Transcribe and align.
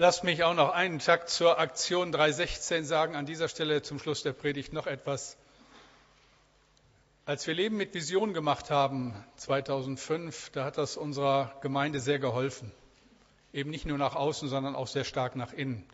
Lasst 0.00 0.22
mich 0.22 0.44
auch 0.44 0.54
noch 0.54 0.70
einen 0.70 1.00
Takt 1.00 1.28
zur 1.28 1.58
Aktion 1.58 2.12
316 2.12 2.84
sagen. 2.84 3.16
An 3.16 3.26
dieser 3.26 3.48
Stelle 3.48 3.82
zum 3.82 3.98
Schluss 3.98 4.22
der 4.22 4.32
Predigt 4.32 4.72
noch 4.72 4.86
etwas. 4.86 5.36
Als 7.26 7.48
wir 7.48 7.54
Leben 7.54 7.76
mit 7.76 7.94
Vision 7.94 8.32
gemacht 8.32 8.70
haben, 8.70 9.12
2005, 9.38 10.50
da 10.50 10.64
hat 10.64 10.78
das 10.78 10.96
unserer 10.96 11.52
Gemeinde 11.62 11.98
sehr 11.98 12.20
geholfen. 12.20 12.70
Eben 13.52 13.70
nicht 13.70 13.86
nur 13.86 13.98
nach 13.98 14.14
außen, 14.14 14.48
sondern 14.48 14.76
auch 14.76 14.86
sehr 14.86 15.02
stark 15.02 15.34
nach 15.34 15.52
innen. 15.52 15.84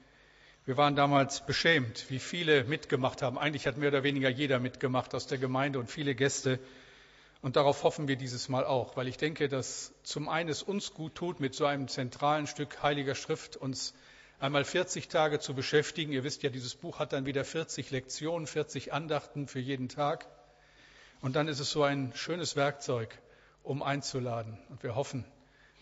Wir 0.67 0.77
waren 0.77 0.97
damals 0.97 1.47
beschämt, 1.47 2.11
wie 2.11 2.19
viele 2.19 2.65
mitgemacht 2.65 3.23
haben. 3.23 3.39
Eigentlich 3.39 3.67
hat 3.67 3.79
mehr 3.79 3.89
oder 3.89 4.03
weniger 4.03 4.29
jeder 4.29 4.59
mitgemacht 4.59 5.15
aus 5.15 5.29
der 5.29 5.39
Gemeinde 5.39 5.79
und 5.79 5.91
viele 5.91 6.15
Gäste. 6.15 6.59
Und 7.45 7.57
darauf 7.57 7.83
hoffen 7.83 8.09
wir 8.09 8.17
dieses 8.17 8.49
Mal 8.49 8.65
auch, 8.65 8.97
weil 8.97 9.07
ich 9.07 9.19
denke, 9.19 9.51
dass 9.51 9.93
zum 10.03 10.31
einen 10.31 10.49
es 10.49 10.63
uns 10.63 10.95
gut 10.95 11.15
tut, 11.15 11.41
mit 11.41 11.55
so 11.55 11.67
einem 11.67 11.89
zentralen 11.89 12.47
Stück 12.47 12.83
Heiliger 12.83 13.15
Schrift 13.15 13.59
uns 13.59 13.93
einmal 14.39 14.65
40 14.65 15.09
Tage 15.09 15.41
zu 15.41 15.53
beschäftigen. 15.53 16.11
Ihr 16.11 16.25
wisst 16.25 16.43
ja, 16.43 16.49
dieses 16.49 16.75
Buch 16.75 16.99
hat 17.01 17.13
dann 17.13 17.27
wieder 17.27 17.45
40 17.45 17.91
Lektionen, 17.91 18.47
40 18.47 18.95
Andachten 18.95 19.47
für 19.47 19.59
jeden 19.59 19.91
Tag. 19.91 20.27
Und 21.21 21.37
dann 21.37 21.47
ist 21.47 21.59
es 21.61 21.71
so 21.71 21.83
ein 21.83 22.15
schönes 22.15 22.57
Werkzeug, 22.57 23.21
um 23.63 23.83
einzuladen. 23.83 24.57
Und 24.71 24.83
wir 24.83 24.95
hoffen, 24.95 25.27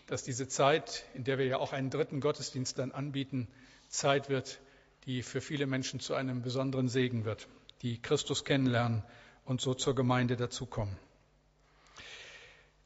dass 0.07 0.21
diese 0.21 0.49
Zeit, 0.49 1.05
in 1.13 1.23
der 1.23 1.37
wir 1.37 1.45
ja 1.45 1.59
auch 1.59 1.71
einen 1.71 1.89
dritten 1.89 2.19
Gottesdienst 2.19 2.77
dann 2.77 2.91
anbieten, 2.91 3.47
Zeit 3.87 4.27
wird, 4.27 4.59
die 5.05 5.23
für 5.23 5.39
viele 5.39 5.65
Menschen 5.65 6.01
zu 6.01 6.13
einem 6.13 6.41
besonderen 6.41 6.89
Segen 6.89 7.23
wird, 7.23 7.47
die 7.83 8.01
Christus 8.01 8.43
kennenlernen 8.43 9.01
und 9.45 9.61
so 9.61 9.73
zur 9.73 9.95
Gemeinde 9.95 10.35
dazukommen. 10.35 10.97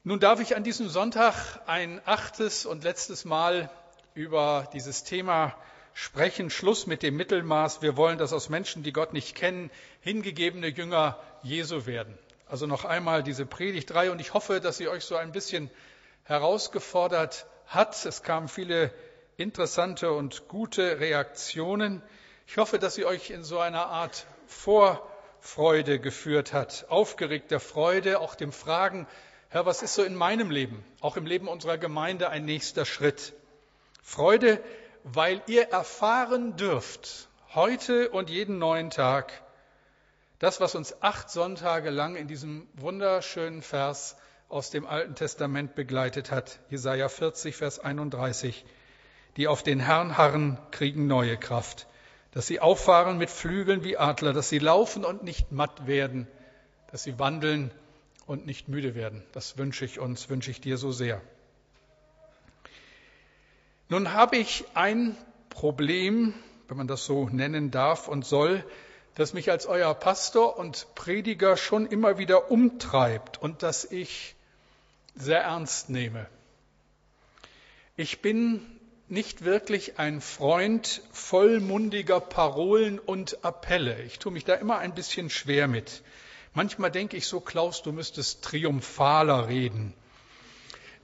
Nun 0.08 0.22
darf 0.22 0.40
ich 0.40 0.56
an 0.56 0.64
diesem 0.64 0.88
Sonntag 0.88 1.34
ein 1.66 2.00
achtes 2.06 2.66
und 2.66 2.86
letztes 2.86 3.26
Mal 3.26 3.70
über 4.14 4.70
dieses 4.72 5.04
Thema 5.04 5.54
sprechen. 5.94 6.50
Schluss 6.50 6.88
mit 6.88 7.04
dem 7.04 7.18
Mittelmaß. 7.18 7.82
Wir 7.82 7.98
wollen, 7.98 8.18
dass 8.18 8.32
aus 8.32 8.48
Menschen, 8.48 8.84
die 8.84 8.94
Gott 8.94 9.12
nicht 9.12 9.36
kennen, 9.36 9.70
hingegebene 10.00 10.68
Jünger 10.68 11.20
Jesu 11.44 11.86
werden. 11.88 12.18
Also 12.48 12.68
noch 12.68 12.86
einmal 12.86 13.22
diese 13.22 13.46
Predigt 13.46 13.90
3 13.90 14.12
und 14.12 14.22
ich 14.22 14.34
hoffe, 14.34 14.62
dass 14.62 14.78
sie 14.78 14.88
euch 14.88 15.04
so 15.04 15.18
ein 15.18 15.34
bisschen 15.34 15.70
herausgefordert 16.24 17.46
hat. 17.66 18.06
Es 18.06 18.24
kamen 18.24 18.48
viele 18.48 18.94
interessante 19.36 20.14
und 20.14 20.48
gute 20.48 21.02
Reaktionen. 21.02 22.02
Ich 22.48 22.56
hoffe, 22.56 22.80
dass 22.80 22.96
sie 22.96 23.04
euch 23.04 23.30
in 23.30 23.44
so 23.44 23.60
einer 23.60 23.88
Art 23.88 24.26
Vorfreude 24.46 26.00
geführt 26.00 26.54
hat, 26.54 26.86
aufgeregter 26.88 27.60
Freude, 27.60 28.22
auch 28.22 28.36
dem 28.36 28.54
Fragen, 28.54 29.06
Herr, 29.50 29.66
was 29.66 29.82
ist 29.82 29.94
so 29.94 30.04
in 30.04 30.16
meinem 30.16 30.52
Leben, 30.52 30.84
auch 31.02 31.18
im 31.18 31.26
Leben 31.26 31.48
unserer 31.48 31.78
Gemeinde 31.78 32.30
ein 32.30 32.46
nächster 32.46 32.86
Schritt? 32.86 33.34
Freude, 34.02 34.62
weil 35.04 35.42
ihr 35.48 35.70
erfahren 35.70 36.56
dürft, 36.58 37.30
heute 37.54 38.10
und 38.10 38.30
jeden 38.30 38.60
neuen 38.60 38.90
Tag, 38.90 39.32
das, 40.40 40.60
was 40.60 40.76
uns 40.76 41.02
acht 41.02 41.30
Sonntage 41.30 41.90
lang 41.90 42.16
in 42.16 42.28
diesem 42.28 42.68
wunderschönen 42.74 43.62
Vers 43.62 44.18
aus 44.50 44.70
dem 44.70 44.86
Alten 44.86 45.16
Testament 45.16 45.76
begleitet 45.76 46.32
hat, 46.32 46.60
Jesaja 46.70 47.10
40, 47.10 47.56
Vers 47.56 47.80
31 47.80 48.66
die 49.38 49.48
auf 49.48 49.64
den 49.64 49.80
Herrn 49.80 50.18
harren, 50.18 50.58
kriegen 50.72 51.08
neue 51.08 51.38
Kraft. 51.38 51.88
Dass 52.32 52.48
sie 52.48 52.60
auffahren 52.60 53.18
mit 53.18 53.30
Flügeln 53.30 53.84
wie 53.84 53.98
Adler, 53.98 54.34
dass 54.34 54.50
sie 54.50 54.60
laufen 54.60 55.06
und 55.06 55.24
nicht 55.24 55.52
matt 55.52 55.88
werden, 55.88 56.28
dass 56.92 57.04
sie 57.04 57.18
wandeln 57.20 57.72
und 58.28 58.46
nicht 58.46 58.68
müde 58.68 58.94
werden. 58.94 59.24
Das 59.32 59.58
wünsche 59.58 59.86
ich 59.86 60.00
uns, 60.00 60.30
wünsche 60.30 60.52
ich 60.52 60.62
dir 60.62 60.78
so 60.78 60.92
sehr. 60.92 61.22
Nun 63.90 64.14
habe 64.14 64.38
ich 64.38 64.66
ein 64.74 65.18
Problem, 65.50 66.34
wenn 66.68 66.78
man 66.78 66.88
das 66.88 67.06
so 67.06 67.30
nennen 67.30 67.72
darf 67.72 68.08
und 68.08 68.26
soll, 68.26 68.64
das 69.16 69.34
mich 69.34 69.50
als 69.50 69.66
euer 69.66 69.94
Pastor 69.96 70.60
und 70.60 70.88
Prediger 70.94 71.58
schon 71.58 71.88
immer 71.88 72.18
wieder 72.18 72.52
umtreibt 72.52 73.42
und 73.42 73.64
das 73.64 73.90
ich 73.90 74.36
sehr 75.16 75.42
ernst 75.42 75.90
nehme. 75.90 76.28
Ich 77.96 78.22
bin 78.22 78.62
nicht 79.08 79.46
wirklich 79.46 79.98
ein 79.98 80.20
Freund 80.22 81.02
vollmundiger 81.12 82.20
Parolen 82.20 83.00
und 83.00 83.44
Appelle. 83.44 84.04
Ich 84.04 84.20
tue 84.20 84.34
mich 84.34 84.44
da 84.44 84.54
immer 84.54 84.78
ein 84.80 84.94
bisschen 84.94 85.30
schwer 85.30 85.68
mit. 85.68 86.04
Manchmal 86.58 86.90
denke 86.90 87.18
ich 87.18 87.28
so, 87.28 87.40
Klaus, 87.40 87.84
du 87.84 87.92
müsstest 87.92 88.44
triumphaler 88.44 89.48
reden. 89.48 89.94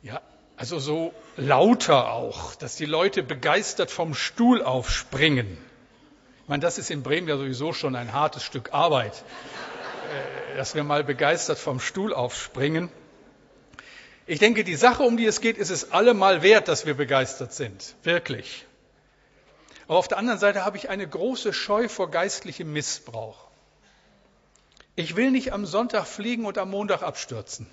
Ja, 0.02 0.19
also 0.58 0.80
so 0.80 1.14
lauter 1.38 2.12
auch, 2.12 2.56
dass 2.56 2.75
die 2.75 2.88
Leute 2.88 3.22
begeistert 3.22 3.91
vom 3.91 4.16
Stuhl 4.16 4.64
aufspringen. 4.64 5.59
Ich 6.41 6.50
meine, 6.50 6.62
das 6.62 6.80
ist 6.80 6.90
in 6.90 7.03
Bremen 7.03 7.28
ja 7.28 7.38
sowieso 7.38 7.72
schon 7.72 7.96
ein 7.96 8.14
hartes 8.14 8.41
Stück 8.41 8.74
Arbeit, 8.74 9.14
äh, 9.14 10.58
dass 10.58 10.74
wir 10.74 10.84
mal 10.84 11.03
begeistert 11.03 11.59
vom 11.59 11.80
Stuhl 11.80 12.16
aufspringen. 12.16 12.90
Ich 14.25 14.40
denke, 14.40 14.64
die 14.64 14.75
Sache, 14.75 15.03
um 15.03 15.18
die 15.18 15.28
es 15.28 15.40
geht, 15.40 15.59
ist 15.59 15.70
es 15.70 15.91
allemal 15.91 16.41
wert, 16.41 16.68
dass 16.68 16.88
wir 16.88 16.96
begeistert 16.96 17.53
sind. 17.53 17.94
Wirklich. 18.02 18.66
Aber 19.88 20.00
auf 20.00 20.08
der 20.08 20.18
anderen 20.18 20.40
Seite 20.40 20.66
habe 20.66 20.78
ich 20.78 20.90
eine 20.90 21.08
große 21.08 21.53
Scheu 21.53 21.90
vor 21.90 22.09
geistlichem 22.09 22.74
Missbrauch. 22.74 23.53
Ich 24.95 25.15
will 25.15 25.31
nicht 25.31 25.53
am 25.53 25.65
Sonntag 25.65 26.05
fliegen 26.05 26.45
und 26.45 26.57
am 26.57 26.69
Montag 26.69 27.01
abstürzen. 27.01 27.67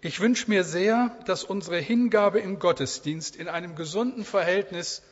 Ich 0.00 0.20
wünsche 0.20 0.48
mir 0.48 0.62
sehr, 0.62 1.16
dass 1.26 1.42
unsere 1.42 1.78
Hingabe 1.78 2.38
im 2.38 2.60
Gottesdienst 2.60 3.34
in 3.34 3.48
einem 3.48 3.74
gesunden 3.74 4.24
Verhältnis 4.24 5.02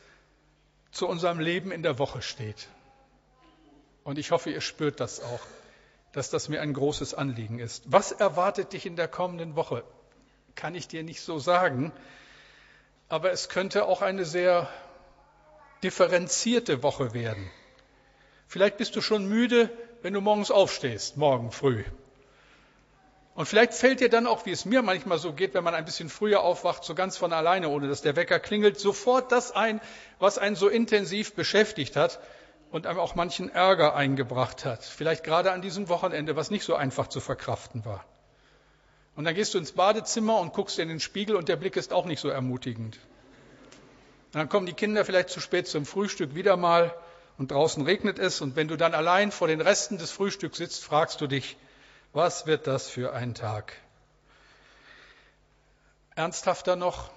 zu 0.91 1.07
unserem 1.07 1.39
Leben 1.39 1.71
in 1.71 1.83
der 1.83 1.99
Woche 1.99 2.21
steht. 2.21 2.67
Und 4.05 4.17
ich 4.17 4.31
hoffe, 4.31 4.49
ihr 4.49 4.61
spürt 4.61 5.01
das 5.01 5.21
auch 5.21 5.41
dass 6.17 6.31
das 6.31 6.49
mir 6.49 6.61
ein 6.61 6.73
großes 6.73 7.13
Anliegen 7.13 7.59
ist. 7.59 7.83
Was 7.85 8.11
erwartet 8.11 8.73
dich 8.73 8.87
in 8.87 8.95
der 8.95 9.07
kommenden 9.07 9.55
Woche? 9.55 9.83
Kann 10.55 10.73
ich 10.73 10.87
dir 10.87 11.03
nicht 11.03 11.21
so 11.21 11.37
sagen, 11.37 11.91
aber 13.07 13.31
es 13.31 13.49
könnte 13.49 13.85
auch 13.85 14.01
eine 14.01 14.25
sehr 14.25 14.67
differenzierte 15.83 16.81
Woche 16.81 17.13
werden. 17.13 17.51
Vielleicht 18.47 18.77
bist 18.77 18.95
du 18.95 19.01
schon 19.01 19.27
müde, 19.27 19.69
wenn 20.01 20.13
du 20.13 20.21
morgens 20.21 20.51
aufstehst, 20.51 21.17
morgen 21.17 21.51
früh. 21.51 21.83
Und 23.35 23.45
vielleicht 23.45 23.73
fällt 23.73 23.99
dir 23.99 24.09
dann 24.09 24.25
auch, 24.25 24.45
wie 24.45 24.51
es 24.51 24.65
mir 24.65 24.81
manchmal 24.81 25.19
so 25.19 25.31
geht, 25.31 25.53
wenn 25.53 25.63
man 25.63 25.75
ein 25.75 25.85
bisschen 25.85 26.09
früher 26.09 26.41
aufwacht, 26.41 26.83
so 26.83 26.95
ganz 26.95 27.17
von 27.17 27.33
alleine, 27.33 27.69
ohne 27.69 27.87
dass 27.87 28.01
der 28.01 28.15
Wecker 28.15 28.39
klingelt, 28.39 28.79
sofort 28.79 29.31
das 29.31 29.51
ein, 29.51 29.79
was 30.17 30.39
einen 30.39 30.55
so 30.55 30.69
intensiv 30.69 31.33
beschäftigt 31.33 31.95
hat, 31.95 32.19
und 32.71 32.85
einem 32.85 32.99
auch 32.99 33.15
manchen 33.15 33.49
Ärger 33.49 33.95
eingebracht 33.95 34.65
hat. 34.65 34.83
Vielleicht 34.83 35.23
gerade 35.23 35.51
an 35.51 35.61
diesem 35.61 35.89
Wochenende, 35.89 36.35
was 36.35 36.51
nicht 36.51 36.63
so 36.63 36.75
einfach 36.75 37.07
zu 37.07 37.19
verkraften 37.19 37.85
war. 37.85 38.05
Und 39.15 39.25
dann 39.25 39.35
gehst 39.35 39.53
du 39.53 39.57
ins 39.57 39.71
Badezimmer 39.71 40.39
und 40.39 40.53
guckst 40.53 40.77
in 40.79 40.89
den 40.89 40.99
Spiegel 40.99 41.35
und 41.35 41.49
der 41.49 41.55
Blick 41.55 41.75
ist 41.75 41.93
auch 41.93 42.05
nicht 42.05 42.19
so 42.19 42.29
ermutigend. 42.29 42.99
Dann 44.31 44.49
kommen 44.49 44.65
die 44.65 44.73
Kinder 44.73 45.05
vielleicht 45.05 45.29
zu 45.29 45.39
spät 45.39 45.67
zum 45.67 45.85
Frühstück 45.85 46.35
wieder 46.35 46.57
mal 46.57 46.93
und 47.37 47.51
draußen 47.51 47.83
regnet 47.83 48.19
es 48.19 48.41
und 48.41 48.55
wenn 48.55 48.67
du 48.67 48.77
dann 48.77 48.93
allein 48.93 49.31
vor 49.31 49.47
den 49.47 49.61
Resten 49.61 49.97
des 49.97 50.11
Frühstücks 50.11 50.57
sitzt, 50.57 50.83
fragst 50.83 51.21
du 51.21 51.27
dich, 51.27 51.57
was 52.13 52.47
wird 52.47 52.67
das 52.67 52.89
für 52.89 53.13
ein 53.13 53.35
Tag? 53.35 53.73
Ernsthafter 56.15 56.75
noch, 56.75 57.11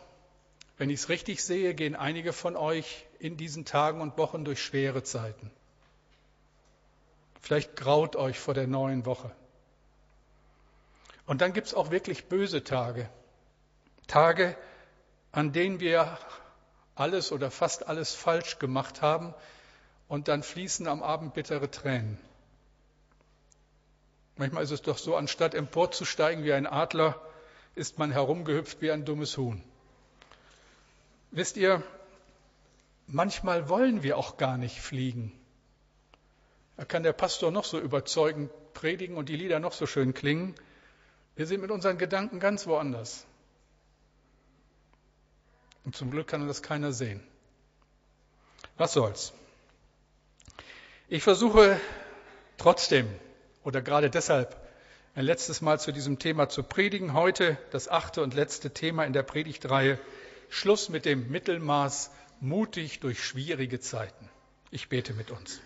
wenn 0.76 0.90
ich 0.90 1.00
es 1.00 1.08
richtig 1.08 1.42
sehe, 1.42 1.74
gehen 1.74 1.96
einige 1.96 2.32
von 2.32 2.56
euch 2.56 3.06
in 3.18 3.36
diesen 3.36 3.64
Tagen 3.64 4.00
und 4.00 4.18
Wochen 4.18 4.44
durch 4.44 4.62
schwere 4.62 5.02
Zeiten. 5.02 5.50
Vielleicht 7.40 7.76
graut 7.76 8.16
euch 8.16 8.38
vor 8.38 8.52
der 8.52 8.66
neuen 8.66 9.06
Woche. 9.06 9.30
Und 11.24 11.40
dann 11.40 11.54
gibt 11.54 11.68
es 11.68 11.74
auch 11.74 11.90
wirklich 11.90 12.26
böse 12.26 12.62
Tage. 12.62 13.08
Tage, 14.06 14.56
an 15.32 15.52
denen 15.52 15.80
wir 15.80 16.18
alles 16.94 17.32
oder 17.32 17.50
fast 17.50 17.86
alles 17.86 18.14
falsch 18.14 18.58
gemacht 18.58 19.00
haben 19.00 19.34
und 20.10 20.26
dann 20.26 20.42
fließen 20.42 20.88
am 20.88 21.04
Abend 21.04 21.34
bittere 21.34 21.70
Tränen. 21.70 22.18
Manchmal 24.36 24.64
ist 24.64 24.72
es 24.72 24.82
doch 24.82 24.98
so, 24.98 25.14
anstatt 25.14 25.54
emporzusteigen 25.54 26.42
wie 26.42 26.52
ein 26.52 26.66
Adler, 26.66 27.18
ist 27.76 27.96
man 27.98 28.10
herumgehüpft 28.10 28.82
wie 28.82 28.90
ein 28.90 29.04
dummes 29.04 29.38
Huhn. 29.38 29.62
Wisst 31.30 31.56
ihr, 31.56 31.84
manchmal 33.06 33.68
wollen 33.68 34.02
wir 34.02 34.18
auch 34.18 34.36
gar 34.36 34.58
nicht 34.58 34.80
fliegen. 34.80 35.32
Da 36.76 36.84
kann 36.84 37.04
der 37.04 37.12
Pastor 37.12 37.52
noch 37.52 37.64
so 37.64 37.78
überzeugend 37.78 38.50
predigen 38.74 39.16
und 39.16 39.28
die 39.28 39.36
Lieder 39.36 39.60
noch 39.60 39.72
so 39.72 39.86
schön 39.86 40.12
klingen. 40.12 40.56
Wir 41.36 41.46
sind 41.46 41.60
mit 41.60 41.70
unseren 41.70 41.98
Gedanken 41.98 42.40
ganz 42.40 42.66
woanders. 42.66 43.24
Und 45.84 45.94
zum 45.94 46.10
Glück 46.10 46.26
kann 46.26 46.48
das 46.48 46.62
keiner 46.62 46.92
sehen. 46.92 47.22
Was 48.76 48.92
soll's? 48.92 49.32
Ich 51.12 51.24
versuche 51.24 51.80
trotzdem 52.56 53.08
oder 53.64 53.82
gerade 53.82 54.10
deshalb 54.10 54.56
ein 55.16 55.24
letztes 55.24 55.60
Mal 55.60 55.80
zu 55.80 55.90
diesem 55.90 56.20
Thema 56.20 56.48
zu 56.48 56.62
predigen. 56.62 57.14
Heute 57.14 57.58
das 57.72 57.88
achte 57.88 58.22
und 58.22 58.32
letzte 58.32 58.70
Thema 58.70 59.02
in 59.02 59.12
der 59.12 59.24
Predigtreihe 59.24 59.98
Schluss 60.50 60.88
mit 60.88 61.06
dem 61.06 61.28
Mittelmaß, 61.28 62.12
mutig 62.38 63.00
durch 63.00 63.24
schwierige 63.24 63.80
Zeiten. 63.80 64.28
Ich 64.70 64.88
bete 64.88 65.12
mit 65.12 65.32
uns. 65.32 65.60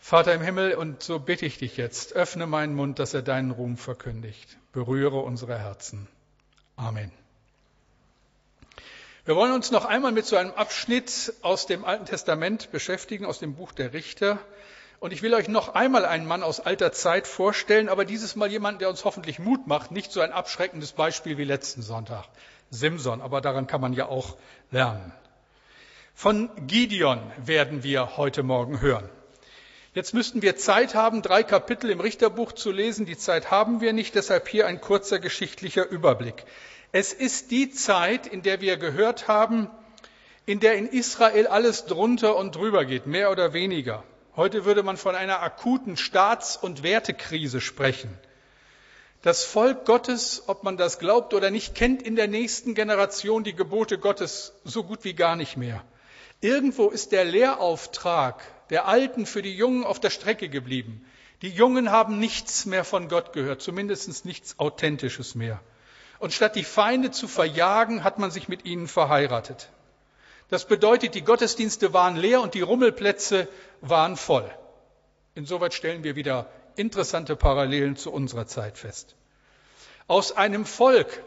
Vater 0.00 0.34
im 0.34 0.42
Himmel, 0.42 0.74
und 0.74 1.04
so 1.04 1.20
bitte 1.20 1.46
ich 1.46 1.58
dich 1.58 1.76
jetzt, 1.76 2.12
öffne 2.14 2.48
meinen 2.48 2.74
Mund, 2.74 2.98
dass 2.98 3.14
er 3.14 3.22
deinen 3.22 3.52
Ruhm 3.52 3.76
verkündigt. 3.76 4.58
Berühre 4.72 5.20
unsere 5.20 5.60
Herzen. 5.60 6.08
Amen. 6.74 7.12
Wir 9.26 9.34
wollen 9.34 9.52
uns 9.52 9.72
noch 9.72 9.84
einmal 9.84 10.12
mit 10.12 10.24
so 10.24 10.36
einem 10.36 10.52
Abschnitt 10.52 11.34
aus 11.42 11.66
dem 11.66 11.84
Alten 11.84 12.06
Testament 12.06 12.70
beschäftigen, 12.70 13.26
aus 13.26 13.40
dem 13.40 13.56
Buch 13.56 13.72
der 13.72 13.92
Richter. 13.92 14.38
Und 15.00 15.12
ich 15.12 15.20
will 15.20 15.34
euch 15.34 15.48
noch 15.48 15.74
einmal 15.74 16.04
einen 16.04 16.28
Mann 16.28 16.44
aus 16.44 16.60
alter 16.60 16.92
Zeit 16.92 17.26
vorstellen, 17.26 17.88
aber 17.88 18.04
dieses 18.04 18.36
Mal 18.36 18.52
jemanden, 18.52 18.78
der 18.78 18.88
uns 18.88 19.04
hoffentlich 19.04 19.40
Mut 19.40 19.66
macht, 19.66 19.90
nicht 19.90 20.12
so 20.12 20.20
ein 20.20 20.30
abschreckendes 20.30 20.92
Beispiel 20.92 21.38
wie 21.38 21.44
letzten 21.44 21.82
Sonntag. 21.82 22.26
Simson, 22.70 23.20
aber 23.20 23.40
daran 23.40 23.66
kann 23.66 23.80
man 23.80 23.94
ja 23.94 24.06
auch 24.06 24.36
lernen. 24.70 25.12
Von 26.14 26.48
Gideon 26.68 27.20
werden 27.36 27.82
wir 27.82 28.16
heute 28.16 28.44
Morgen 28.44 28.80
hören. 28.80 29.08
Jetzt 29.96 30.12
müssten 30.12 30.42
wir 30.42 30.56
Zeit 30.56 30.94
haben, 30.94 31.22
drei 31.22 31.42
Kapitel 31.42 31.88
im 31.88 32.00
Richterbuch 32.00 32.52
zu 32.52 32.70
lesen. 32.70 33.06
Die 33.06 33.16
Zeit 33.16 33.50
haben 33.50 33.80
wir 33.80 33.94
nicht, 33.94 34.14
deshalb 34.14 34.46
hier 34.46 34.66
ein 34.66 34.82
kurzer 34.82 35.18
geschichtlicher 35.18 35.88
Überblick. 35.88 36.44
Es 36.92 37.14
ist 37.14 37.50
die 37.50 37.70
Zeit, 37.70 38.26
in 38.26 38.42
der 38.42 38.60
wir 38.60 38.76
gehört 38.76 39.26
haben, 39.26 39.70
in 40.44 40.60
der 40.60 40.74
in 40.74 40.86
Israel 40.86 41.46
alles 41.46 41.86
drunter 41.86 42.36
und 42.36 42.54
drüber 42.54 42.84
geht, 42.84 43.06
mehr 43.06 43.30
oder 43.30 43.54
weniger. 43.54 44.04
Heute 44.36 44.66
würde 44.66 44.82
man 44.82 44.98
von 44.98 45.14
einer 45.14 45.40
akuten 45.40 45.96
Staats- 45.96 46.58
und 46.58 46.82
Wertekrise 46.82 47.62
sprechen. 47.62 48.10
Das 49.22 49.44
Volk 49.44 49.86
Gottes, 49.86 50.42
ob 50.46 50.62
man 50.62 50.76
das 50.76 50.98
glaubt 50.98 51.32
oder 51.32 51.50
nicht, 51.50 51.74
kennt 51.74 52.02
in 52.02 52.16
der 52.16 52.28
nächsten 52.28 52.74
Generation 52.74 53.44
die 53.44 53.56
Gebote 53.56 53.96
Gottes 53.96 54.52
so 54.62 54.84
gut 54.84 55.04
wie 55.04 55.14
gar 55.14 55.36
nicht 55.36 55.56
mehr. 55.56 55.82
Irgendwo 56.42 56.90
ist 56.90 57.12
der 57.12 57.24
Lehrauftrag 57.24 58.42
der 58.70 58.86
Alten 58.86 59.26
für 59.26 59.42
die 59.42 59.54
Jungen 59.54 59.84
auf 59.84 60.00
der 60.00 60.10
Strecke 60.10 60.48
geblieben. 60.48 61.04
Die 61.42 61.50
Jungen 61.50 61.90
haben 61.90 62.18
nichts 62.18 62.66
mehr 62.66 62.84
von 62.84 63.08
Gott 63.08 63.32
gehört, 63.32 63.60
zumindest 63.60 64.24
nichts 64.24 64.58
Authentisches 64.58 65.34
mehr. 65.34 65.60
Und 66.18 66.32
statt 66.32 66.56
die 66.56 66.64
Feinde 66.64 67.10
zu 67.10 67.28
verjagen, 67.28 68.04
hat 68.04 68.18
man 68.18 68.30
sich 68.30 68.48
mit 68.48 68.64
ihnen 68.64 68.88
verheiratet. 68.88 69.68
Das 70.48 70.66
bedeutet, 70.66 71.14
die 71.14 71.22
Gottesdienste 71.22 71.92
waren 71.92 72.16
leer 72.16 72.40
und 72.40 72.54
die 72.54 72.60
Rummelplätze 72.62 73.48
waren 73.80 74.16
voll. 74.16 74.50
Insoweit 75.34 75.74
stellen 75.74 76.04
wir 76.04 76.16
wieder 76.16 76.48
interessante 76.76 77.36
Parallelen 77.36 77.96
zu 77.96 78.12
unserer 78.12 78.46
Zeit 78.46 78.78
fest. 78.78 79.16
Aus 80.06 80.32
einem 80.32 80.64
Volk, 80.64 81.22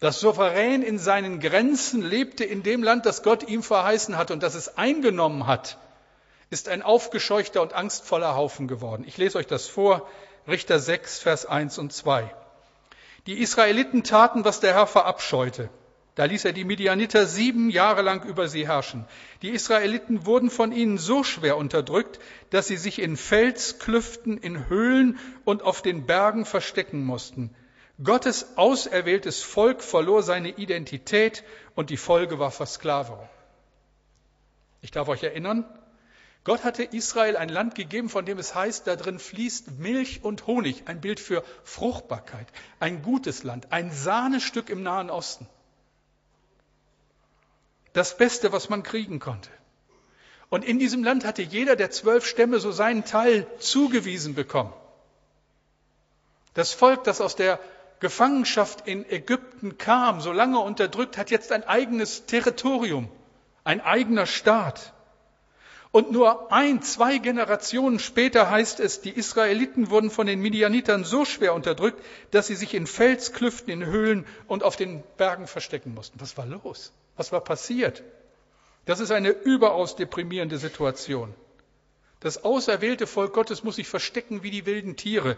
das 0.00 0.20
souverän 0.20 0.82
in 0.82 0.98
seinen 0.98 1.40
Grenzen 1.40 2.02
lebte 2.02 2.44
in 2.44 2.62
dem 2.62 2.82
Land, 2.82 3.06
das 3.06 3.22
Gott 3.22 3.48
ihm 3.48 3.62
verheißen 3.62 4.16
hat 4.16 4.30
und 4.30 4.42
das 4.42 4.54
es 4.54 4.76
eingenommen 4.76 5.46
hat, 5.46 5.78
ist 6.50 6.68
ein 6.68 6.82
aufgescheuchter 6.82 7.62
und 7.62 7.72
angstvoller 7.72 8.34
Haufen 8.34 8.66
geworden. 8.66 9.04
Ich 9.06 9.16
lese 9.16 9.38
euch 9.38 9.46
das 9.46 9.66
vor, 9.66 10.08
Richter 10.48 10.80
6, 10.80 11.20
Vers 11.20 11.46
1 11.46 11.78
und 11.78 11.92
2. 11.92 12.34
Die 13.26 13.40
Israeliten 13.40 14.02
taten, 14.02 14.44
was 14.44 14.58
der 14.58 14.74
Herr 14.74 14.88
verabscheute. 14.88 15.70
Da 16.16 16.24
ließ 16.24 16.44
er 16.44 16.52
die 16.52 16.64
Midianiter 16.64 17.24
sieben 17.26 17.70
Jahre 17.70 18.02
lang 18.02 18.24
über 18.24 18.48
sie 18.48 18.66
herrschen. 18.66 19.06
Die 19.42 19.50
Israeliten 19.50 20.26
wurden 20.26 20.50
von 20.50 20.72
ihnen 20.72 20.98
so 20.98 21.22
schwer 21.22 21.56
unterdrückt, 21.56 22.18
dass 22.50 22.66
sie 22.66 22.76
sich 22.76 22.98
in 22.98 23.16
Felsklüften, 23.16 24.36
in 24.36 24.68
Höhlen 24.68 25.18
und 25.44 25.62
auf 25.62 25.82
den 25.82 26.04
Bergen 26.06 26.44
verstecken 26.44 27.04
mussten. 27.04 27.54
Gottes 28.02 28.56
auserwähltes 28.56 29.42
Volk 29.42 29.82
verlor 29.82 30.22
seine 30.24 30.48
Identität 30.48 31.44
und 31.76 31.90
die 31.90 31.96
Folge 31.96 32.38
war 32.38 32.50
Versklavung. 32.50 33.20
Ich 34.82 34.90
darf 34.90 35.08
euch 35.08 35.22
erinnern, 35.22 35.64
Gott 36.44 36.64
hatte 36.64 36.82
Israel 36.82 37.36
ein 37.36 37.50
Land 37.50 37.74
gegeben, 37.74 38.08
von 38.08 38.24
dem 38.24 38.38
es 38.38 38.54
heißt, 38.54 38.86
da 38.86 38.96
drin 38.96 39.18
fließt 39.18 39.78
Milch 39.78 40.24
und 40.24 40.46
Honig, 40.46 40.84
ein 40.86 41.00
Bild 41.00 41.20
für 41.20 41.44
Fruchtbarkeit, 41.64 42.46
ein 42.78 43.02
gutes 43.02 43.42
Land, 43.42 43.72
ein 43.72 43.92
Sahnestück 43.92 44.70
im 44.70 44.82
Nahen 44.82 45.10
Osten. 45.10 45.46
Das 47.92 48.16
Beste, 48.16 48.52
was 48.52 48.70
man 48.70 48.82
kriegen 48.82 49.18
konnte. 49.18 49.50
Und 50.48 50.64
in 50.64 50.78
diesem 50.78 51.04
Land 51.04 51.24
hatte 51.24 51.42
jeder 51.42 51.76
der 51.76 51.90
zwölf 51.90 52.26
Stämme 52.26 52.58
so 52.58 52.72
seinen 52.72 53.04
Teil 53.04 53.46
zugewiesen 53.58 54.34
bekommen. 54.34 54.72
Das 56.54 56.72
Volk, 56.72 57.04
das 57.04 57.20
aus 57.20 57.36
der 57.36 57.60
Gefangenschaft 58.00 58.88
in 58.88 59.08
Ägypten 59.08 59.76
kam, 59.76 60.20
so 60.20 60.32
lange 60.32 60.58
unterdrückt, 60.58 61.18
hat 61.18 61.30
jetzt 61.30 61.52
ein 61.52 61.64
eigenes 61.64 62.26
Territorium, 62.26 63.08
ein 63.62 63.80
eigener 63.80 64.26
Staat. 64.26 64.94
Und 65.92 66.12
nur 66.12 66.52
ein, 66.52 66.82
zwei 66.82 67.18
Generationen 67.18 67.98
später 67.98 68.48
heißt 68.48 68.78
es, 68.78 69.00
die 69.00 69.10
Israeliten 69.10 69.90
wurden 69.90 70.10
von 70.10 70.26
den 70.26 70.40
Midianitern 70.40 71.02
so 71.02 71.24
schwer 71.24 71.52
unterdrückt, 71.52 72.00
dass 72.30 72.46
sie 72.46 72.54
sich 72.54 72.74
in 72.74 72.86
Felsklüften, 72.86 73.72
in 73.72 73.84
Höhlen 73.84 74.24
und 74.46 74.62
auf 74.62 74.76
den 74.76 75.02
Bergen 75.16 75.48
verstecken 75.48 75.92
mussten. 75.92 76.20
Was 76.20 76.36
war 76.36 76.46
los? 76.46 76.92
Was 77.16 77.32
war 77.32 77.40
passiert? 77.40 78.04
Das 78.84 79.00
ist 79.00 79.10
eine 79.10 79.30
überaus 79.30 79.96
deprimierende 79.96 80.58
Situation. 80.58 81.34
Das 82.20 82.44
auserwählte 82.44 83.06
Volk 83.08 83.32
Gottes 83.32 83.64
muss 83.64 83.76
sich 83.76 83.88
verstecken 83.88 84.44
wie 84.44 84.50
die 84.50 84.66
wilden 84.66 84.96
Tiere. 84.96 85.36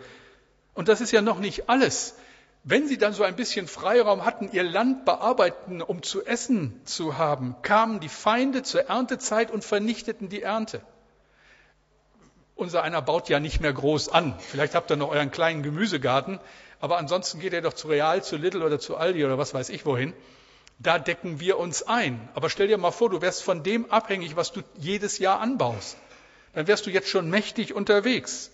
Und 0.74 0.88
das 0.88 1.00
ist 1.00 1.12
ja 1.12 1.22
noch 1.22 1.38
nicht 1.38 1.70
alles. 1.70 2.14
Wenn 2.64 2.86
sie 2.86 2.96
dann 2.96 3.12
so 3.12 3.24
ein 3.24 3.34
bisschen 3.34 3.66
Freiraum 3.66 4.24
hatten, 4.24 4.48
ihr 4.52 4.62
Land 4.62 5.04
bearbeiten, 5.04 5.82
um 5.82 6.02
zu 6.02 6.24
essen 6.24 6.80
zu 6.84 7.18
haben, 7.18 7.56
kamen 7.62 7.98
die 7.98 8.08
Feinde 8.08 8.62
zur 8.62 8.88
Erntezeit 8.88 9.50
und 9.50 9.64
vernichteten 9.64 10.28
die 10.28 10.42
Ernte. 10.42 10.80
Unser 12.54 12.84
einer 12.84 13.02
baut 13.02 13.28
ja 13.28 13.40
nicht 13.40 13.60
mehr 13.60 13.72
groß 13.72 14.10
an. 14.10 14.38
Vielleicht 14.38 14.76
habt 14.76 14.90
ihr 14.92 14.96
noch 14.96 15.10
euren 15.10 15.32
kleinen 15.32 15.64
Gemüsegarten, 15.64 16.38
aber 16.80 16.98
ansonsten 16.98 17.40
geht 17.40 17.52
ihr 17.52 17.62
doch 17.62 17.72
zu 17.72 17.88
Real, 17.88 18.22
zu 18.22 18.36
Lidl 18.36 18.62
oder 18.62 18.78
zu 18.78 18.96
Aldi 18.96 19.24
oder 19.24 19.38
was 19.38 19.54
weiß 19.54 19.68
ich 19.70 19.84
wohin. 19.84 20.12
Da 20.78 21.00
decken 21.00 21.40
wir 21.40 21.58
uns 21.58 21.82
ein. 21.82 22.28
Aber 22.34 22.48
stell 22.48 22.68
dir 22.68 22.78
mal 22.78 22.92
vor, 22.92 23.10
du 23.10 23.20
wärst 23.20 23.42
von 23.42 23.64
dem 23.64 23.90
abhängig, 23.90 24.36
was 24.36 24.52
du 24.52 24.62
jedes 24.76 25.18
Jahr 25.18 25.40
anbaust. 25.40 25.96
Dann 26.54 26.68
wärst 26.68 26.86
du 26.86 26.90
jetzt 26.90 27.08
schon 27.08 27.28
mächtig 27.28 27.74
unterwegs. 27.74 28.52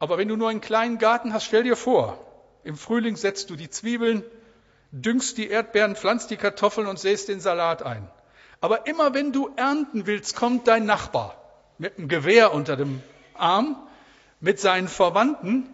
Aber 0.00 0.18
wenn 0.18 0.28
du 0.28 0.36
nur 0.36 0.48
einen 0.48 0.60
kleinen 0.60 0.98
Garten 0.98 1.32
hast, 1.32 1.44
stell 1.44 1.62
dir 1.62 1.76
vor, 1.76 2.18
im 2.64 2.76
Frühling 2.76 3.16
setzt 3.16 3.50
du 3.50 3.56
die 3.56 3.70
Zwiebeln, 3.70 4.22
düngst 4.90 5.38
die 5.38 5.48
Erdbeeren, 5.48 5.96
pflanzt 5.96 6.30
die 6.30 6.36
Kartoffeln 6.36 6.86
und 6.86 6.98
säst 6.98 7.28
den 7.28 7.40
Salat 7.40 7.82
ein. 7.82 8.08
Aber 8.60 8.86
immer 8.86 9.12
wenn 9.12 9.32
du 9.32 9.50
ernten 9.56 10.06
willst, 10.06 10.36
kommt 10.36 10.66
dein 10.66 10.86
Nachbar 10.86 11.36
mit 11.78 11.98
einem 11.98 12.08
Gewehr 12.08 12.52
unter 12.52 12.76
dem 12.76 13.02
Arm, 13.34 13.76
mit 14.40 14.60
seinen 14.60 14.88
Verwandten. 14.88 15.68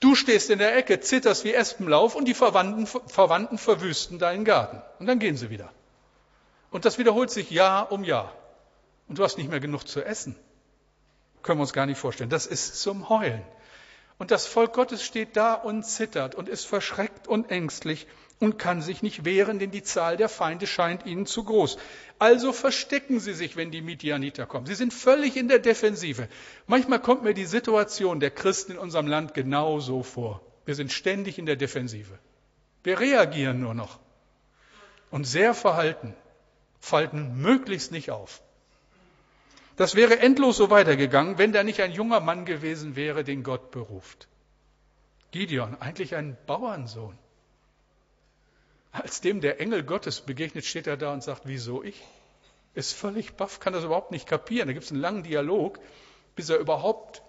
Du 0.00 0.14
stehst 0.14 0.50
in 0.50 0.58
der 0.58 0.76
Ecke, 0.76 1.00
zitterst 1.00 1.44
wie 1.44 1.54
Espenlauf 1.54 2.14
und 2.14 2.26
die 2.26 2.34
Verwandten, 2.34 2.86
Verwandten 2.86 3.58
verwüsten 3.58 4.18
deinen 4.18 4.44
Garten. 4.44 4.82
Und 4.98 5.06
dann 5.06 5.18
gehen 5.18 5.36
sie 5.36 5.50
wieder. 5.50 5.70
Und 6.70 6.84
das 6.84 6.98
wiederholt 6.98 7.30
sich 7.30 7.50
Jahr 7.50 7.90
um 7.90 8.04
Jahr. 8.04 8.32
Und 9.08 9.18
du 9.18 9.24
hast 9.24 9.38
nicht 9.38 9.50
mehr 9.50 9.60
genug 9.60 9.86
zu 9.86 10.04
essen. 10.04 10.36
Können 11.42 11.58
wir 11.58 11.62
uns 11.62 11.72
gar 11.72 11.86
nicht 11.86 11.98
vorstellen. 11.98 12.30
Das 12.30 12.46
ist 12.46 12.80
zum 12.80 13.08
Heulen. 13.08 13.42
Und 14.22 14.30
das 14.30 14.46
Volk 14.46 14.72
Gottes 14.74 15.02
steht 15.02 15.36
da 15.36 15.52
und 15.52 15.82
zittert 15.82 16.36
und 16.36 16.48
ist 16.48 16.64
verschreckt 16.64 17.26
und 17.26 17.50
ängstlich 17.50 18.06
und 18.38 18.56
kann 18.56 18.80
sich 18.80 19.02
nicht 19.02 19.24
wehren, 19.24 19.58
denn 19.58 19.72
die 19.72 19.82
Zahl 19.82 20.16
der 20.16 20.28
Feinde 20.28 20.68
scheint 20.68 21.06
ihnen 21.06 21.26
zu 21.26 21.42
groß. 21.42 21.76
Also 22.20 22.52
verstecken 22.52 23.18
sie 23.18 23.34
sich, 23.34 23.56
wenn 23.56 23.72
die 23.72 23.82
Midianiter 23.82 24.46
kommen. 24.46 24.66
Sie 24.66 24.76
sind 24.76 24.94
völlig 24.94 25.36
in 25.36 25.48
der 25.48 25.58
Defensive. 25.58 26.28
Manchmal 26.68 27.00
kommt 27.00 27.24
mir 27.24 27.34
die 27.34 27.46
Situation 27.46 28.20
der 28.20 28.30
Christen 28.30 28.70
in 28.70 28.78
unserem 28.78 29.08
Land 29.08 29.34
genau 29.34 29.80
so 29.80 30.04
vor. 30.04 30.40
Wir 30.66 30.76
sind 30.76 30.92
ständig 30.92 31.40
in 31.40 31.46
der 31.46 31.56
Defensive. 31.56 32.16
Wir 32.84 33.00
reagieren 33.00 33.58
nur 33.58 33.74
noch 33.74 33.98
und 35.10 35.24
sehr 35.24 35.52
verhalten, 35.52 36.14
falten 36.78 37.42
möglichst 37.42 37.90
nicht 37.90 38.12
auf. 38.12 38.40
Das 39.76 39.94
wäre 39.94 40.18
endlos 40.18 40.56
so 40.56 40.70
weitergegangen, 40.70 41.38
wenn 41.38 41.52
da 41.52 41.62
nicht 41.62 41.80
ein 41.80 41.92
junger 41.92 42.20
Mann 42.20 42.44
gewesen 42.44 42.96
wäre, 42.96 43.24
den 43.24 43.42
Gott 43.42 43.70
beruft. 43.70 44.28
Gideon, 45.30 45.76
eigentlich 45.80 46.14
ein 46.14 46.36
Bauernsohn. 46.46 47.18
Als 48.92 49.22
dem 49.22 49.40
der 49.40 49.60
Engel 49.60 49.82
Gottes 49.82 50.20
begegnet, 50.20 50.66
steht 50.66 50.86
er 50.86 50.98
da 50.98 51.12
und 51.12 51.22
sagt, 51.22 51.42
wieso 51.46 51.82
ich? 51.82 52.02
Ist 52.74 52.92
völlig 52.92 53.34
baff, 53.34 53.58
kann 53.58 53.72
das 53.72 53.84
überhaupt 53.84 54.10
nicht 54.10 54.26
kapieren. 54.26 54.68
Da 54.68 54.74
gibt 54.74 54.84
es 54.84 54.92
einen 54.92 55.00
langen 55.00 55.22
Dialog, 55.22 55.78
bis 56.36 56.50
er 56.50 56.58
überhaupt 56.58 57.22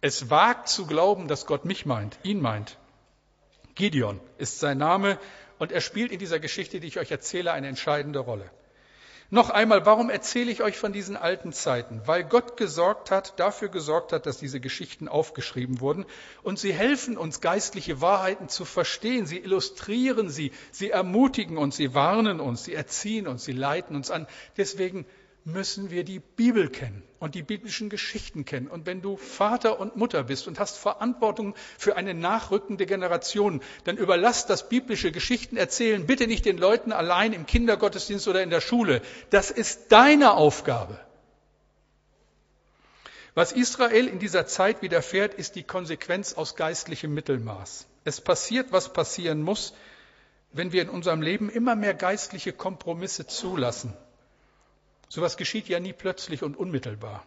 es 0.00 0.30
wagt 0.30 0.68
zu 0.68 0.86
glauben, 0.86 1.28
dass 1.28 1.46
Gott 1.46 1.64
mich 1.64 1.84
meint, 1.84 2.18
ihn 2.22 2.40
meint. 2.40 2.78
Gideon 3.74 4.20
ist 4.38 4.58
sein 4.58 4.78
Name 4.78 5.18
und 5.58 5.72
er 5.72 5.80
spielt 5.80 6.10
in 6.10 6.18
dieser 6.18 6.38
Geschichte, 6.38 6.80
die 6.80 6.86
ich 6.86 6.98
euch 6.98 7.10
erzähle, 7.10 7.52
eine 7.52 7.68
entscheidende 7.68 8.20
Rolle. 8.20 8.50
Noch 9.32 9.50
einmal, 9.50 9.86
warum 9.86 10.10
erzähle 10.10 10.50
ich 10.50 10.60
euch 10.60 10.76
von 10.76 10.92
diesen 10.92 11.16
alten 11.16 11.52
Zeiten? 11.52 12.02
Weil 12.04 12.24
Gott 12.24 12.56
gesorgt 12.56 13.12
hat, 13.12 13.38
dafür 13.38 13.68
gesorgt 13.68 14.12
hat, 14.12 14.26
dass 14.26 14.38
diese 14.38 14.58
Geschichten 14.58 15.06
aufgeschrieben 15.06 15.80
wurden 15.80 16.04
und 16.42 16.58
sie 16.58 16.72
helfen 16.72 17.16
uns, 17.16 17.40
geistliche 17.40 18.00
Wahrheiten 18.00 18.48
zu 18.48 18.64
verstehen. 18.64 19.26
Sie 19.26 19.38
illustrieren 19.38 20.30
sie, 20.30 20.50
sie 20.72 20.90
ermutigen 20.90 21.58
uns, 21.58 21.76
sie 21.76 21.94
warnen 21.94 22.40
uns, 22.40 22.64
sie 22.64 22.74
erziehen 22.74 23.28
uns, 23.28 23.44
sie 23.44 23.52
leiten 23.52 23.94
uns 23.94 24.10
an. 24.10 24.26
Deswegen 24.56 25.06
müssen 25.44 25.90
wir 25.90 26.04
die 26.04 26.20
Bibel 26.20 26.68
kennen 26.68 27.02
und 27.18 27.34
die 27.34 27.42
biblischen 27.42 27.88
Geschichten 27.88 28.44
kennen. 28.44 28.66
Und 28.66 28.86
wenn 28.86 29.02
du 29.02 29.16
Vater 29.16 29.80
und 29.80 29.96
Mutter 29.96 30.24
bist 30.24 30.46
und 30.48 30.58
hast 30.58 30.76
Verantwortung 30.76 31.54
für 31.78 31.96
eine 31.96 32.14
nachrückende 32.14 32.86
Generation, 32.86 33.62
dann 33.84 33.96
überlass 33.96 34.46
das 34.46 34.68
biblische 34.68 35.12
Geschichten 35.12 35.56
erzählen 35.56 36.06
bitte 36.06 36.26
nicht 36.26 36.44
den 36.44 36.58
Leuten 36.58 36.92
allein 36.92 37.32
im 37.32 37.46
Kindergottesdienst 37.46 38.28
oder 38.28 38.42
in 38.42 38.50
der 38.50 38.60
Schule. 38.60 39.02
Das 39.30 39.50
ist 39.50 39.92
deine 39.92 40.34
Aufgabe. 40.34 40.98
Was 43.34 43.52
Israel 43.52 44.08
in 44.08 44.18
dieser 44.18 44.46
Zeit 44.46 44.82
widerfährt, 44.82 45.34
ist 45.34 45.54
die 45.54 45.62
Konsequenz 45.62 46.34
aus 46.34 46.56
geistlichem 46.56 47.14
Mittelmaß. 47.14 47.86
Es 48.04 48.20
passiert, 48.20 48.72
was 48.72 48.92
passieren 48.92 49.40
muss, 49.42 49.72
wenn 50.52 50.72
wir 50.72 50.82
in 50.82 50.88
unserem 50.88 51.22
Leben 51.22 51.48
immer 51.48 51.76
mehr 51.76 51.94
geistliche 51.94 52.52
Kompromisse 52.52 53.26
zulassen 53.26 53.96
Sowas 55.10 55.36
geschieht 55.36 55.68
ja 55.68 55.80
nie 55.80 55.92
plötzlich 55.92 56.44
und 56.44 56.56
unmittelbar. 56.56 57.26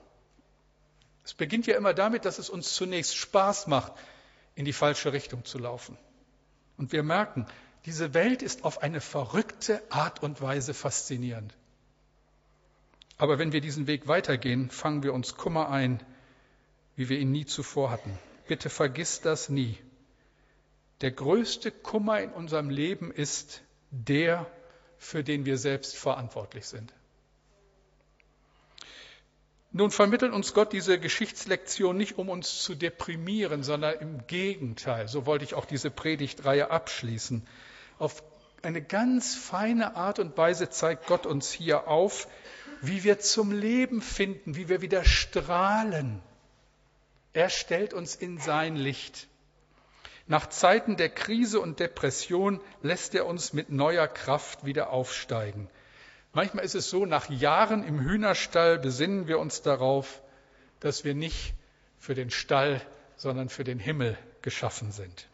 Es 1.26 1.34
beginnt 1.34 1.68
ja 1.68 1.76
immer 1.76 1.94
damit, 1.94 2.24
dass 2.24 2.40
es 2.40 2.50
uns 2.50 2.74
zunächst 2.74 3.18
Spaß 3.18 3.68
macht, 3.68 3.92
in 4.56 4.64
die 4.64 4.72
falsche 4.72 5.12
Richtung 5.12 5.44
zu 5.44 5.60
laufen. 5.60 5.98
Und 6.78 6.94
wir 6.94 7.04
merken, 7.04 7.46
diese 7.86 8.14
Welt 8.14 8.42
ist 8.42 8.64
auf 8.64 8.82
eine 8.82 9.02
verrückte 9.02 9.82
Art 9.92 10.24
und 10.24 10.42
Weise 10.42 10.74
faszinierend. 10.74 11.54
Aber 13.18 13.38
wenn 13.38 13.52
wir 13.52 13.60
diesen 13.60 13.86
Weg 13.86 14.08
weitergehen, 14.08 14.70
fangen 14.70 15.04
wir 15.04 15.14
uns 15.14 15.36
Kummer 15.36 15.70
ein, 15.70 16.02
wie 16.96 17.10
wir 17.10 17.20
ihn 17.20 17.34
nie 17.34 17.46
zuvor 17.46 17.92
hatten. 17.92 18.18
Bitte 18.48 18.70
vergiss 18.70 19.20
das 19.20 19.50
nie. 19.50 19.78
Der 21.02 21.12
größte 21.12 21.70
Kummer 21.70 22.22
in 22.22 22.32
unserem 22.32 22.70
Leben 22.70 23.12
ist 23.12 23.62
der, 23.92 24.50
für 24.98 25.22
den 25.22 25.46
wir 25.46 25.58
selbst 25.58 25.98
verantwortlich 25.98 26.66
sind. 26.66 26.94
Nun 29.76 29.90
vermittelt 29.90 30.34
uns 30.34 30.54
Gott 30.54 30.72
diese 30.72 31.00
Geschichtslektion 31.00 31.98
nicht, 31.98 32.20
um 32.20 32.30
uns 32.30 32.62
zu 32.62 32.76
deprimieren, 32.76 33.64
sondern 33.64 33.96
im 34.00 34.28
Gegenteil. 34.28 35.08
So 35.08 35.26
wollte 35.26 35.46
ich 35.46 35.56
auch 35.56 35.66
diese 35.66 35.90
Predigtreihe 35.90 36.70
abschließen. 36.70 37.46
Auf 37.98 38.24
eine 38.62 38.84
ganz 38.84 39.34
feine 39.34 39.96
Art 39.96 40.20
und 40.20 40.38
Weise 40.38 40.70
zeigt 40.70 41.08
Gott 41.08 41.26
uns 41.26 41.52
hier 41.52 41.88
auf, 41.88 42.28
wie 42.82 43.04
wir 43.04 43.18
zum 43.18 43.52
Leben 43.52 44.04
finden, 44.04 44.56
wie 44.56 44.70
wir 44.70 44.82
wieder 44.82 45.04
strahlen. 45.06 46.22
Er 47.34 47.50
stellt 47.50 47.96
uns 47.96 48.14
in 48.16 48.38
sein 48.38 48.76
Licht. 48.76 49.28
Nach 50.28 50.48
Zeiten 50.48 50.98
der 50.98 51.10
Krise 51.10 51.60
und 51.60 51.80
Depression 51.80 52.62
lässt 52.84 53.16
er 53.16 53.26
uns 53.26 53.54
mit 53.54 53.72
neuer 53.72 54.08
Kraft 54.08 54.66
wieder 54.66 54.92
aufsteigen. 54.92 55.68
Manchmal 56.36 56.66
ist 56.66 56.74
es 56.74 56.90
so, 56.90 57.06
nach 57.06 57.30
Jahren 57.30 57.84
im 57.84 58.00
Hühnerstall 58.00 58.80
besinnen 58.80 59.28
wir 59.28 59.38
uns 59.38 59.62
darauf, 59.62 60.22
dass 60.80 61.04
wir 61.04 61.14
nicht 61.14 61.54
für 62.00 62.16
den 62.16 62.32
Stall, 62.32 62.82
sondern 63.16 63.50
für 63.50 63.64
den 63.64 63.78
Himmel 63.78 64.18
geschaffen 64.42 64.92
sind. 64.92 65.28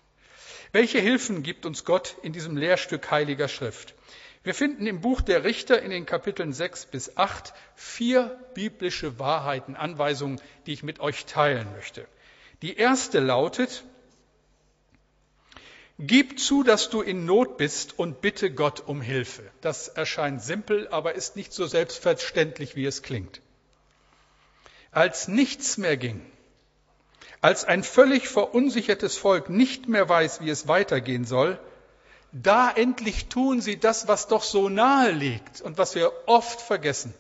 Welche 0.74 1.00
Hilfen 1.00 1.42
gibt 1.42 1.66
uns 1.66 1.86
Gott 1.86 2.18
in 2.22 2.34
diesem 2.34 2.58
Lehrstück 2.58 3.10
Heiliger 3.10 3.48
Schrift? 3.48 3.96
Wir 4.44 4.54
finden 4.54 4.88
im 4.88 5.00
Buch 5.00 5.22
der 5.22 5.46
Richter 5.46 5.82
in 5.82 5.90
den 5.90 6.06
Kapiteln 6.06 6.52
6 6.52 6.88
bis 6.88 7.16
8 7.16 7.54
vier 7.76 8.38
biblische 8.54 9.20
Wahrheiten, 9.20 9.76
Anweisungen, 9.76 10.42
die 10.66 10.74
ich 10.74 10.84
mit 10.84 11.00
euch 11.00 11.26
teilen 11.26 11.72
möchte. 11.76 12.06
Die 12.62 12.76
erste 12.76 13.20
lautet, 13.20 13.84
Gib 16.02 16.40
zu, 16.40 16.64
dass 16.64 16.90
du 16.90 17.02
in 17.02 17.26
Not 17.26 17.58
bist 17.58 18.00
und 18.00 18.22
bitte 18.22 18.52
Gott 18.52 18.88
um 18.88 19.02
Hilfe. 19.02 19.44
Das 19.60 19.90
erscheint 19.90 20.42
simpel, 20.42 20.88
aber 20.88 21.16
ist 21.16 21.36
nicht 21.36 21.52
so 21.52 21.68
selbstverständlich, 21.68 22.78
wie 22.78 22.86
es 22.86 23.02
klingt. 23.02 23.42
Als 24.92 25.28
nichts 25.28 25.78
mehr 25.78 25.98
ging, 25.98 26.22
als 27.42 27.66
ein 27.66 27.84
völlig 27.84 28.30
verunsichertes 28.30 29.18
Volk 29.18 29.50
nicht 29.50 29.90
mehr 29.90 30.08
weiß, 30.08 30.40
wie 30.40 30.50
es 30.50 30.70
weitergehen 30.70 31.26
soll, 31.26 31.60
da 32.32 32.72
endlich 32.72 33.28
tun 33.28 33.60
sie 33.60 33.78
das, 33.78 34.08
was 34.08 34.28
doch 34.28 34.44
so 34.44 34.70
nahe 34.70 35.12
liegt 35.12 35.60
und 35.60 35.78
was 35.78 35.96
wir 35.96 36.14
oft 36.28 36.62
vergessen. 36.62 37.14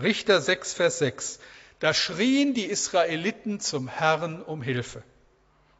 Richter 0.00 0.40
6, 0.40 0.72
Vers 0.72 0.98
6. 0.98 1.40
Da 1.80 1.92
schrien 1.92 2.54
die 2.54 2.66
Israeliten 2.66 3.58
zum 3.58 3.88
Herrn 3.88 4.40
um 4.40 4.62
Hilfe. 4.62 5.02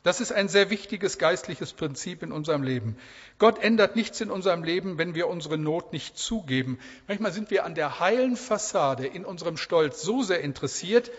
Das 0.05 0.21
ist 0.21 0.33
ein 0.33 0.49
sehr 0.49 0.71
wichtiges 0.71 1.19
geistliches 1.19 1.73
Prinzip 1.73 2.23
in 2.23 2.31
unserem 2.31 2.63
Leben. 2.63 2.97
Gott 3.39 3.59
ändert 3.59 3.97
nichts 3.97 4.21
in 4.21 4.31
unserem 4.31 4.63
Leben, 4.63 4.97
wenn 4.97 5.15
wir 5.15 5.29
unsere 5.29 5.59
Not 5.59 5.93
nicht 5.93 6.17
zugeben. 6.17 6.79
Manchmal 7.09 7.33
sind 7.33 7.51
wir 7.51 7.65
an 7.65 7.75
der 7.75 7.99
heilen 7.99 8.37
Fassade 8.37 9.07
in 9.07 9.25
unserem 9.25 9.57
Stolz 9.57 10.03
so 10.03 10.23
sehr 10.23 10.41
interessiert, 10.41 11.11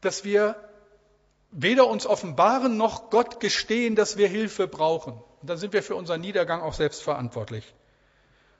dass 0.00 0.24
wir 0.24 0.56
weder 1.52 1.86
uns 1.86 2.06
offenbaren 2.06 2.76
noch 2.76 3.10
Gott 3.10 3.38
gestehen, 3.38 3.94
dass 3.94 4.16
wir 4.16 4.26
Hilfe 4.26 4.66
brauchen. 4.66 5.12
Und 5.40 5.50
dann 5.50 5.58
sind 5.58 5.72
wir 5.72 5.82
für 5.82 5.94
unseren 5.94 6.20
Niedergang 6.20 6.60
auch 6.60 6.74
selbst 6.74 7.02
verantwortlich. 7.02 7.72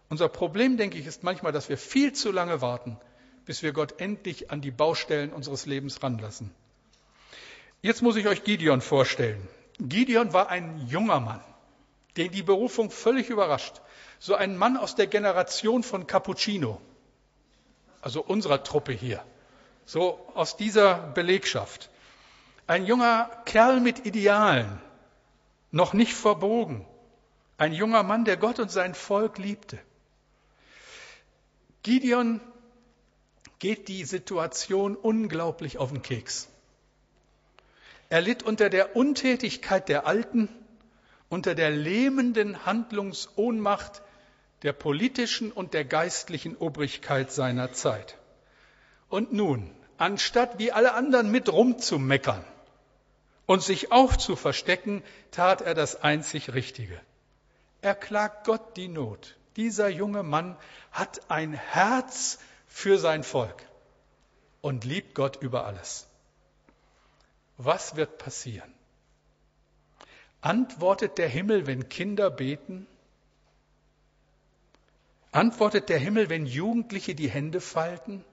Unser 0.09 0.29
Problem, 0.29 0.77
denke 0.77 0.99
ich, 0.99 1.07
ist 1.07 1.25
manchmal, 1.25 1.53
dass 1.53 1.69
wir 1.69 1.79
viel 1.79 2.13
zu 2.13 2.31
lange 2.31 2.61
warten, 2.61 2.99
bis 3.45 3.63
wir 3.63 3.73
Gott 3.73 3.99
endlich 3.99 4.51
an 4.51 4.61
die 4.61 4.71
Baustellen 4.71 5.33
unseres 5.33 5.67
Lebens 5.67 6.03
ranlassen. 6.03 6.55
Jetzt 7.83 8.01
muss 8.01 8.15
ich 8.15 8.29
euch 8.29 8.45
Gideon 8.45 8.81
vorstellen. 8.81 9.49
Gideon 9.81 10.33
war 10.33 10.49
ein 10.51 10.87
junger 10.87 11.19
Mann, 11.19 11.43
den 12.17 12.31
die 12.31 12.45
Berufung 12.45 12.93
völlig 12.93 13.29
überrascht. 13.29 13.81
So 14.21 14.37
ein 14.37 14.57
Mann 14.57 14.77
aus 14.77 14.95
der 14.95 15.09
Generation 15.09 15.83
von 15.83 16.07
Cappuccino, 16.07 16.81
also 18.01 18.23
unserer 18.23 18.63
Truppe 18.63 18.93
hier, 18.93 19.25
so 19.85 20.25
aus 20.35 20.57
dieser 20.57 20.95
Belegschaft. 20.95 21.91
Ein 22.69 22.87
junger 22.87 23.29
Kerl 23.47 23.81
mit 23.81 24.07
Idealen, 24.07 24.81
noch 25.73 25.93
nicht 25.93 26.15
verbogen. 26.15 26.87
Ein 27.59 27.73
junger 27.73 28.05
Mann, 28.05 28.25
der 28.25 28.37
Gott 28.37 28.61
und 28.61 28.71
sein 28.71 28.95
Volk 28.95 29.39
liebte. 29.39 29.79
Gideon 31.83 32.41
geht 33.59 33.89
die 33.89 34.05
Situation 34.05 34.95
unglaublich 34.95 35.79
auf 35.79 35.91
den 35.91 36.03
Keks. 36.03 36.49
Er 38.13 38.21
litt 38.21 38.43
unter 38.43 38.69
der 38.69 38.95
Untätigkeit 38.95 39.89
der 39.89 40.07
Alten, 40.07 40.51
unter 41.31 41.55
der 41.55 41.71
lähmenden 41.71 42.67
Handlungsohnmacht 42.67 44.03
der 44.61 44.75
politischen 44.75 45.51
und 45.51 45.73
der 45.73 45.87
geistlichen 45.87 46.55
Obrigkeit 46.59 47.33
seiner 47.33 47.73
Zeit. 47.73 48.19
Und 49.09 49.33
nun, 49.33 49.71
anstatt 49.97 50.59
wie 50.59 50.73
alle 50.73 50.93
anderen 50.93 51.31
mit 51.31 51.51
rumzumeckern 51.51 52.45
und 53.47 53.63
sich 53.63 53.93
auch 53.93 54.15
zu 54.15 54.37
verstecken, 54.37 55.03
tat 55.31 55.63
er 55.63 55.73
das 55.73 56.03
einzig 56.03 56.53
Richtige. 56.53 57.01
Er 57.81 57.95
klagt 57.95 58.45
Gott 58.45 58.77
die 58.77 58.89
Not. 58.89 59.39
Dieser 59.57 59.89
junge 59.89 60.23
Mann 60.23 60.59
hat 60.91 61.31
ein 61.31 61.55
Herz 61.55 62.41
für 62.67 62.99
sein 62.99 63.23
Volk 63.23 63.65
und 64.61 64.85
liebt 64.85 65.15
Gott 65.15 65.37
über 65.41 65.65
alles. 65.65 66.12
Was 67.57 67.97
wird 67.97 68.19
passieren? 68.19 68.73
Antwortet 70.41 71.19
der 71.19 71.29
Himmel, 71.29 71.67
wenn 71.67 71.89
Kinder 71.89 72.31
beten? 72.31 72.87
Antwortet 75.31 75.89
der 75.89 75.99
Himmel, 75.99 76.29
wenn 76.29 76.47
Jugendliche 76.47 77.15
die 77.15 77.31
Hände 77.31 77.61
falten? 77.61 78.25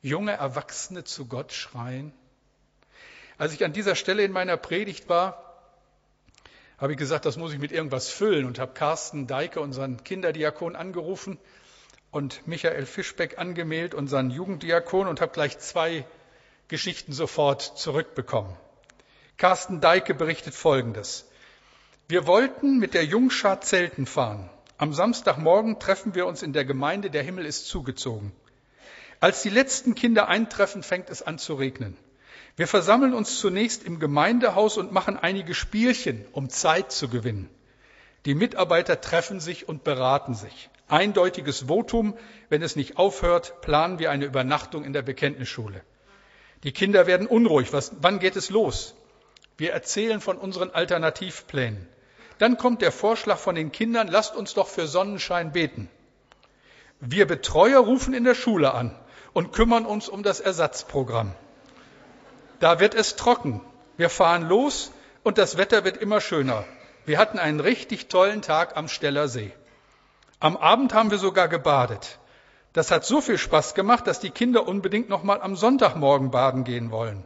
Junge 0.00 0.32
Erwachsene 0.32 1.04
zu 1.04 1.26
Gott 1.26 1.52
schreien? 1.52 2.12
Als 3.38 3.52
ich 3.52 3.64
an 3.64 3.72
dieser 3.72 3.94
Stelle 3.94 4.24
in 4.24 4.32
meiner 4.32 4.56
Predigt 4.56 5.08
war, 5.08 5.52
habe 6.78 6.92
ich 6.92 6.98
gesagt, 6.98 7.26
das 7.26 7.36
muss 7.36 7.52
ich 7.52 7.60
mit 7.60 7.70
irgendwas 7.70 8.08
füllen 8.08 8.44
und 8.44 8.58
habe 8.58 8.72
Carsten 8.72 9.28
Deike, 9.28 9.60
unseren 9.60 10.02
Kinderdiakon, 10.02 10.74
angerufen 10.74 11.38
und 12.10 12.46
Michael 12.46 12.86
Fischbeck 12.86 13.38
angemeldet, 13.38 13.94
unseren 13.94 14.30
Jugenddiakon, 14.30 15.06
und 15.06 15.20
habe 15.20 15.32
gleich 15.32 15.58
zwei 15.58 16.04
Geschichten 16.72 17.12
sofort 17.12 17.60
zurückbekommen. 17.60 18.56
Carsten 19.36 19.82
Deike 19.82 20.14
berichtet 20.14 20.54
Folgendes. 20.54 21.28
Wir 22.08 22.26
wollten 22.26 22.78
mit 22.78 22.94
der 22.94 23.04
Jungschar 23.04 23.60
Zelten 23.60 24.06
fahren. 24.06 24.48
Am 24.78 24.94
Samstagmorgen 24.94 25.80
treffen 25.80 26.14
wir 26.14 26.24
uns 26.24 26.42
in 26.42 26.54
der 26.54 26.64
Gemeinde, 26.64 27.10
der 27.10 27.22
Himmel 27.22 27.44
ist 27.44 27.66
zugezogen. 27.66 28.32
Als 29.20 29.42
die 29.42 29.50
letzten 29.50 29.94
Kinder 29.94 30.28
eintreffen, 30.28 30.82
fängt 30.82 31.10
es 31.10 31.20
an 31.20 31.36
zu 31.36 31.56
regnen. 31.56 31.94
Wir 32.56 32.66
versammeln 32.66 33.12
uns 33.12 33.38
zunächst 33.38 33.84
im 33.84 34.00
Gemeindehaus 34.00 34.78
und 34.78 34.92
machen 34.92 35.18
einige 35.18 35.54
Spielchen, 35.54 36.24
um 36.32 36.48
Zeit 36.48 36.90
zu 36.90 37.10
gewinnen. 37.10 37.50
Die 38.24 38.34
Mitarbeiter 38.34 38.98
treffen 39.02 39.40
sich 39.40 39.68
und 39.68 39.84
beraten 39.84 40.34
sich. 40.34 40.70
Eindeutiges 40.88 41.68
Votum, 41.68 42.16
wenn 42.48 42.62
es 42.62 42.76
nicht 42.76 42.96
aufhört, 42.96 43.60
planen 43.60 43.98
wir 43.98 44.10
eine 44.10 44.24
Übernachtung 44.24 44.84
in 44.84 44.94
der 44.94 45.02
Bekenntnisschule. 45.02 45.82
Die 46.64 46.72
Kinder 46.72 47.06
werden 47.06 47.26
unruhig. 47.26 47.72
Was, 47.72 47.92
wann 48.00 48.18
geht 48.18 48.36
es 48.36 48.50
los? 48.50 48.94
Wir 49.56 49.72
erzählen 49.72 50.20
von 50.20 50.38
unseren 50.38 50.70
Alternativplänen. 50.70 51.88
Dann 52.38 52.56
kommt 52.56 52.82
der 52.82 52.92
Vorschlag 52.92 53.38
von 53.38 53.54
den 53.54 53.72
Kindern, 53.72 54.08
lasst 54.08 54.34
uns 54.34 54.54
doch 54.54 54.68
für 54.68 54.86
Sonnenschein 54.86 55.52
beten. 55.52 55.88
Wir 57.00 57.26
Betreuer 57.26 57.80
rufen 57.80 58.14
in 58.14 58.24
der 58.24 58.34
Schule 58.34 58.74
an 58.74 58.96
und 59.32 59.52
kümmern 59.52 59.86
uns 59.86 60.08
um 60.08 60.22
das 60.22 60.40
Ersatzprogramm. 60.40 61.34
Da 62.60 62.80
wird 62.80 62.94
es 62.94 63.16
trocken. 63.16 63.60
Wir 63.96 64.08
fahren 64.08 64.48
los 64.48 64.92
und 65.22 65.38
das 65.38 65.56
Wetter 65.56 65.84
wird 65.84 65.96
immer 65.96 66.20
schöner. 66.20 66.64
Wir 67.04 67.18
hatten 67.18 67.38
einen 67.38 67.60
richtig 67.60 68.08
tollen 68.08 68.42
Tag 68.42 68.76
am 68.76 68.88
Steller 68.88 69.26
See. 69.26 69.52
Am 70.38 70.56
Abend 70.56 70.94
haben 70.94 71.10
wir 71.10 71.18
sogar 71.18 71.48
gebadet. 71.48 72.18
Das 72.72 72.90
hat 72.90 73.04
so 73.04 73.20
viel 73.20 73.38
Spaß 73.38 73.74
gemacht, 73.74 74.06
dass 74.06 74.20
die 74.20 74.30
Kinder 74.30 74.66
unbedingt 74.66 75.08
noch 75.08 75.22
mal 75.22 75.42
am 75.42 75.56
Sonntagmorgen 75.56 76.30
baden 76.30 76.64
gehen 76.64 76.90
wollen. 76.90 77.24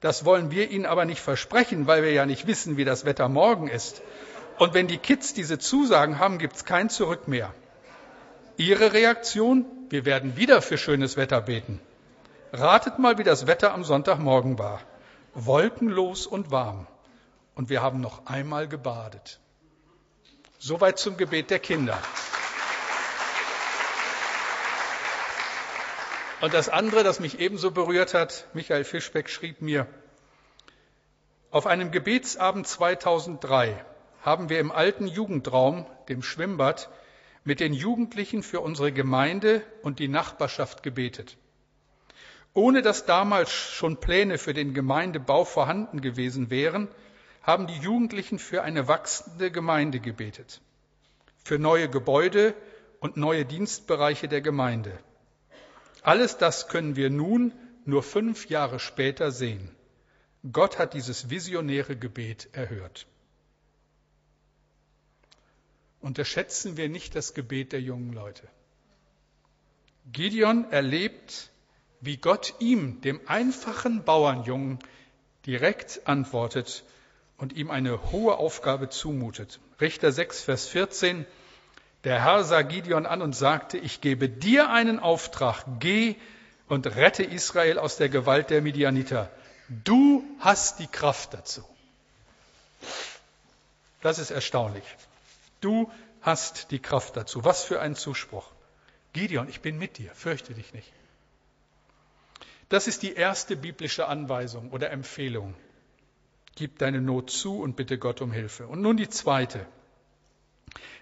Das 0.00 0.24
wollen 0.24 0.50
wir 0.50 0.70
ihnen 0.70 0.86
aber 0.86 1.04
nicht 1.04 1.20
versprechen, 1.20 1.86
weil 1.86 2.02
wir 2.02 2.12
ja 2.12 2.24
nicht 2.24 2.46
wissen, 2.46 2.78
wie 2.78 2.86
das 2.86 3.04
Wetter 3.04 3.28
morgen 3.28 3.68
ist. 3.68 4.00
Und 4.58 4.72
wenn 4.72 4.88
die 4.88 4.98
Kids 4.98 5.34
diese 5.34 5.58
Zusagen 5.58 6.18
haben, 6.18 6.38
gibt 6.38 6.56
es 6.56 6.64
kein 6.64 6.88
Zurück 6.88 7.28
mehr. 7.28 7.52
Ihre 8.56 8.92
Reaktion? 8.92 9.66
Wir 9.90 10.04
werden 10.04 10.36
wieder 10.36 10.62
für 10.62 10.78
schönes 10.78 11.16
Wetter 11.16 11.40
beten. 11.42 11.80
Ratet 12.52 12.98
mal, 12.98 13.18
wie 13.18 13.24
das 13.24 13.46
Wetter 13.46 13.74
am 13.74 13.84
Sonntagmorgen 13.84 14.58
war. 14.58 14.80
Wolkenlos 15.34 16.26
und 16.26 16.50
warm. 16.50 16.86
Und 17.54 17.68
wir 17.68 17.82
haben 17.82 18.00
noch 18.00 18.26
einmal 18.26 18.68
gebadet. 18.68 19.40
Soweit 20.58 20.98
zum 20.98 21.16
Gebet 21.16 21.50
der 21.50 21.58
Kinder. 21.58 21.98
Und 26.40 26.54
das 26.54 26.70
andere, 26.70 27.04
das 27.04 27.20
mich 27.20 27.38
ebenso 27.38 27.70
berührt 27.70 28.14
hat, 28.14 28.46
Michael 28.54 28.84
Fischbeck 28.84 29.28
schrieb 29.28 29.60
mir, 29.60 29.86
auf 31.50 31.66
einem 31.66 31.90
Gebetsabend 31.90 32.66
2003 32.66 33.84
haben 34.22 34.48
wir 34.48 34.60
im 34.60 34.72
alten 34.72 35.06
Jugendraum, 35.06 35.84
dem 36.08 36.22
Schwimmbad, 36.22 36.88
mit 37.44 37.60
den 37.60 37.72
Jugendlichen 37.72 38.42
für 38.42 38.60
unsere 38.60 38.92
Gemeinde 38.92 39.62
und 39.82 39.98
die 39.98 40.08
Nachbarschaft 40.08 40.82
gebetet. 40.82 41.36
Ohne 42.54 42.82
dass 42.82 43.04
damals 43.04 43.50
schon 43.50 43.98
Pläne 43.98 44.38
für 44.38 44.54
den 44.54 44.72
Gemeindebau 44.72 45.44
vorhanden 45.44 46.00
gewesen 46.00 46.50
wären, 46.50 46.88
haben 47.42 47.66
die 47.66 47.78
Jugendlichen 47.78 48.38
für 48.38 48.62
eine 48.62 48.88
wachsende 48.88 49.50
Gemeinde 49.50 50.00
gebetet, 50.00 50.60
für 51.44 51.58
neue 51.58 51.88
Gebäude 51.88 52.54
und 53.00 53.16
neue 53.16 53.44
Dienstbereiche 53.44 54.28
der 54.28 54.40
Gemeinde. 54.40 54.98
Alles 56.02 56.36
das 56.38 56.68
können 56.68 56.96
wir 56.96 57.10
nun, 57.10 57.52
nur 57.84 58.02
fünf 58.02 58.48
Jahre 58.48 58.78
später, 58.78 59.30
sehen. 59.30 59.70
Gott 60.50 60.78
hat 60.78 60.94
dieses 60.94 61.28
visionäre 61.28 61.96
Gebet 61.96 62.48
erhört. 62.52 63.06
Unterschätzen 66.00 66.76
wir 66.78 66.88
nicht 66.88 67.14
das 67.14 67.34
Gebet 67.34 67.72
der 67.72 67.82
jungen 67.82 68.12
Leute. 68.12 68.48
Gideon 70.10 70.70
erlebt, 70.70 71.50
wie 72.00 72.16
Gott 72.16 72.54
ihm, 72.58 73.02
dem 73.02 73.20
einfachen 73.26 74.02
Bauernjungen, 74.04 74.78
direkt 75.44 76.06
antwortet 76.06 76.84
und 77.36 77.52
ihm 77.52 77.70
eine 77.70 78.10
hohe 78.10 78.38
Aufgabe 78.38 78.88
zumutet. 78.88 79.60
Richter 79.80 80.10
6, 80.10 80.42
Vers 80.42 80.66
14. 80.68 81.26
Der 82.04 82.24
Herr 82.24 82.44
sah 82.44 82.62
Gideon 82.62 83.06
an 83.06 83.20
und 83.20 83.34
sagte, 83.34 83.76
ich 83.76 84.00
gebe 84.00 84.28
dir 84.28 84.70
einen 84.70 84.98
Auftrag, 84.98 85.64
geh 85.80 86.16
und 86.68 86.86
rette 86.86 87.22
Israel 87.22 87.78
aus 87.78 87.96
der 87.96 88.08
Gewalt 88.08 88.50
der 88.50 88.62
Midianiter. 88.62 89.30
Du 89.84 90.24
hast 90.38 90.78
die 90.78 90.86
Kraft 90.86 91.34
dazu. 91.34 91.62
Das 94.00 94.18
ist 94.18 94.30
erstaunlich. 94.30 94.84
Du 95.60 95.90
hast 96.22 96.70
die 96.70 96.78
Kraft 96.78 97.16
dazu. 97.16 97.44
Was 97.44 97.64
für 97.64 97.80
ein 97.80 97.94
Zuspruch. 97.94 98.50
Gideon, 99.12 99.48
ich 99.48 99.60
bin 99.60 99.78
mit 99.78 99.98
dir, 99.98 100.10
fürchte 100.14 100.54
dich 100.54 100.72
nicht. 100.72 100.92
Das 102.68 102.86
ist 102.86 103.02
die 103.02 103.14
erste 103.14 103.56
biblische 103.56 104.06
Anweisung 104.06 104.70
oder 104.70 104.90
Empfehlung. 104.90 105.54
Gib 106.54 106.78
deine 106.78 107.00
Not 107.00 107.30
zu 107.30 107.60
und 107.60 107.76
bitte 107.76 107.98
Gott 107.98 108.20
um 108.20 108.32
Hilfe. 108.32 108.66
Und 108.68 108.80
nun 108.80 108.96
die 108.96 109.08
zweite. 109.08 109.66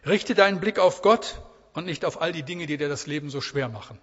Richte 0.07 0.35
deinen 0.35 0.61
Blick 0.61 0.79
auf 0.79 1.03
Gott 1.03 1.41
und 1.75 1.87
nicht 1.87 2.05
auf 2.05 2.21
all 2.21 2.33
die 2.33 2.43
Dinge, 2.43 2.67
die 2.67 2.77
dir 2.77 2.89
das 2.89 3.07
Leben 3.07 3.31
so 3.31 3.41
schwer 3.41 3.69
machen. 3.69 3.99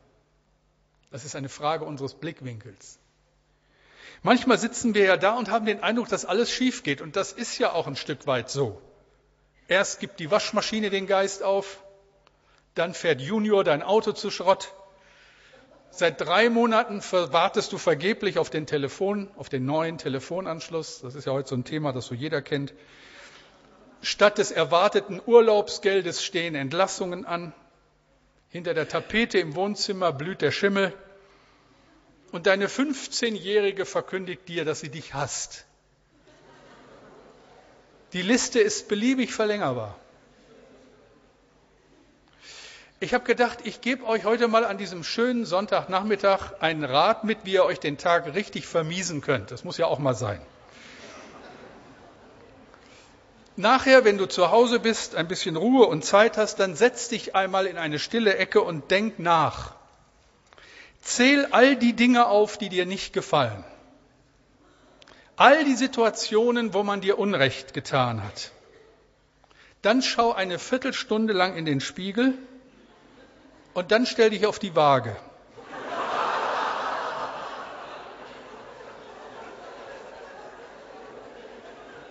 Das 1.11 1.25
ist 1.25 1.35
eine 1.35 1.49
Frage 1.49 1.85
unseres 1.85 2.13
Blickwinkels. 2.13 2.99
Manchmal 4.21 4.57
sitzen 4.57 4.95
wir 4.95 5.05
ja 5.05 5.17
da 5.17 5.35
und 5.35 5.49
haben 5.49 5.65
den 5.65 5.83
Eindruck, 5.83 6.09
dass 6.09 6.25
alles 6.25 6.51
schief 6.51 6.83
geht. 6.83 7.01
Und 7.01 7.15
das 7.15 7.31
ist 7.31 7.57
ja 7.57 7.73
auch 7.73 7.87
ein 7.87 7.95
Stück 7.95 8.27
weit 8.27 8.49
so. 8.49 8.81
Erst 9.67 9.99
gibt 9.99 10.19
die 10.19 10.31
Waschmaschine 10.31 10.89
den 10.89 11.07
Geist 11.07 11.43
auf, 11.43 11.79
dann 12.75 12.93
fährt 12.93 13.21
Junior 13.21 13.63
dein 13.63 13.81
Auto 13.81 14.11
zu 14.11 14.29
Schrott. 14.29 14.73
Seit 15.89 16.19
drei 16.19 16.49
Monaten 16.49 17.01
wartest 17.11 17.71
du 17.71 17.77
vergeblich 17.77 18.37
auf 18.37 18.49
den 18.49 18.67
Telefon, 18.67 19.31
auf 19.37 19.47
den 19.47 19.65
neuen 19.65 19.97
Telefonanschluss. 19.97 21.01
Das 21.01 21.15
ist 21.15 21.25
ja 21.25 21.31
heute 21.31 21.49
so 21.49 21.55
ein 21.55 21.63
Thema, 21.63 21.93
das 21.93 22.05
so 22.07 22.13
jeder 22.13 22.41
kennt. 22.41 22.73
Statt 24.05 24.37
des 24.37 24.51
erwarteten 24.51 25.19
Urlaubsgeldes 25.25 26.23
stehen 26.23 26.53
Entlassungen 26.53 27.25
an. 27.25 27.53
Hinter 28.49 28.75
der 28.75 28.87
Tapete 28.87 29.39
im 29.39 29.55
Wohnzimmer 29.55 30.13
blüht 30.13 30.43
der 30.43 30.51
Schimmel. 30.51 30.93
Und 32.31 32.45
deine 32.45 32.67
15-Jährige 32.67 33.83
verkündigt 33.83 34.47
dir, 34.47 34.63
dass 34.63 34.81
sie 34.81 34.89
dich 34.89 35.15
hasst. 35.15 35.65
Die 38.13 38.21
Liste 38.21 38.59
ist 38.59 38.89
beliebig 38.89 39.33
verlängerbar. 39.33 39.99
Ich 42.99 43.15
habe 43.15 43.23
gedacht, 43.23 43.57
ich 43.63 43.81
gebe 43.81 44.05
euch 44.05 44.23
heute 44.23 44.47
mal 44.47 44.65
an 44.65 44.77
diesem 44.77 45.03
schönen 45.03 45.45
Sonntagnachmittag 45.45 46.53
einen 46.59 46.83
Rat 46.83 47.23
mit, 47.23 47.39
wie 47.43 47.53
ihr 47.53 47.65
euch 47.65 47.79
den 47.79 47.97
Tag 47.97 48.35
richtig 48.35 48.67
vermiesen 48.67 49.21
könnt. 49.21 49.49
Das 49.49 49.63
muss 49.63 49.79
ja 49.79 49.87
auch 49.87 49.97
mal 49.97 50.13
sein. 50.13 50.39
Nachher, 53.57 54.03
wenn 54.03 54.17
du 54.17 54.25
zu 54.25 54.51
Hause 54.51 54.79
bist, 54.79 55.15
ein 55.15 55.27
bisschen 55.27 55.55
Ruhe 55.55 55.85
und 55.85 56.03
Zeit 56.03 56.37
hast, 56.37 56.59
dann 56.59 56.75
setz 56.75 57.07
dich 57.07 57.35
einmal 57.35 57.67
in 57.67 57.77
eine 57.77 57.99
stille 57.99 58.35
Ecke 58.35 58.61
und 58.61 58.91
denk 58.91 59.17
nach. 59.17 59.75
Zähl 61.01 61.47
all 61.51 61.77
die 61.77 61.93
Dinge 61.93 62.27
auf, 62.27 62.57
die 62.57 62.67
dir 62.67 62.85
nicht 62.85 63.13
gefallen. 63.13 63.63
All 65.37 65.63
die 65.63 65.75
Situationen, 65.75 66.73
wo 66.73 66.83
man 66.83 66.99
dir 66.99 67.17
Unrecht 67.17 67.73
getan 67.73 68.23
hat. 68.23 68.51
Dann 69.81 70.01
schau 70.01 70.33
eine 70.33 70.59
Viertelstunde 70.59 71.31
lang 71.31 71.55
in 71.55 71.65
den 71.65 71.79
Spiegel 71.79 72.33
und 73.73 73.91
dann 73.91 74.05
stell 74.05 74.31
dich 74.31 74.45
auf 74.45 74.59
die 74.59 74.75
Waage. 74.75 75.15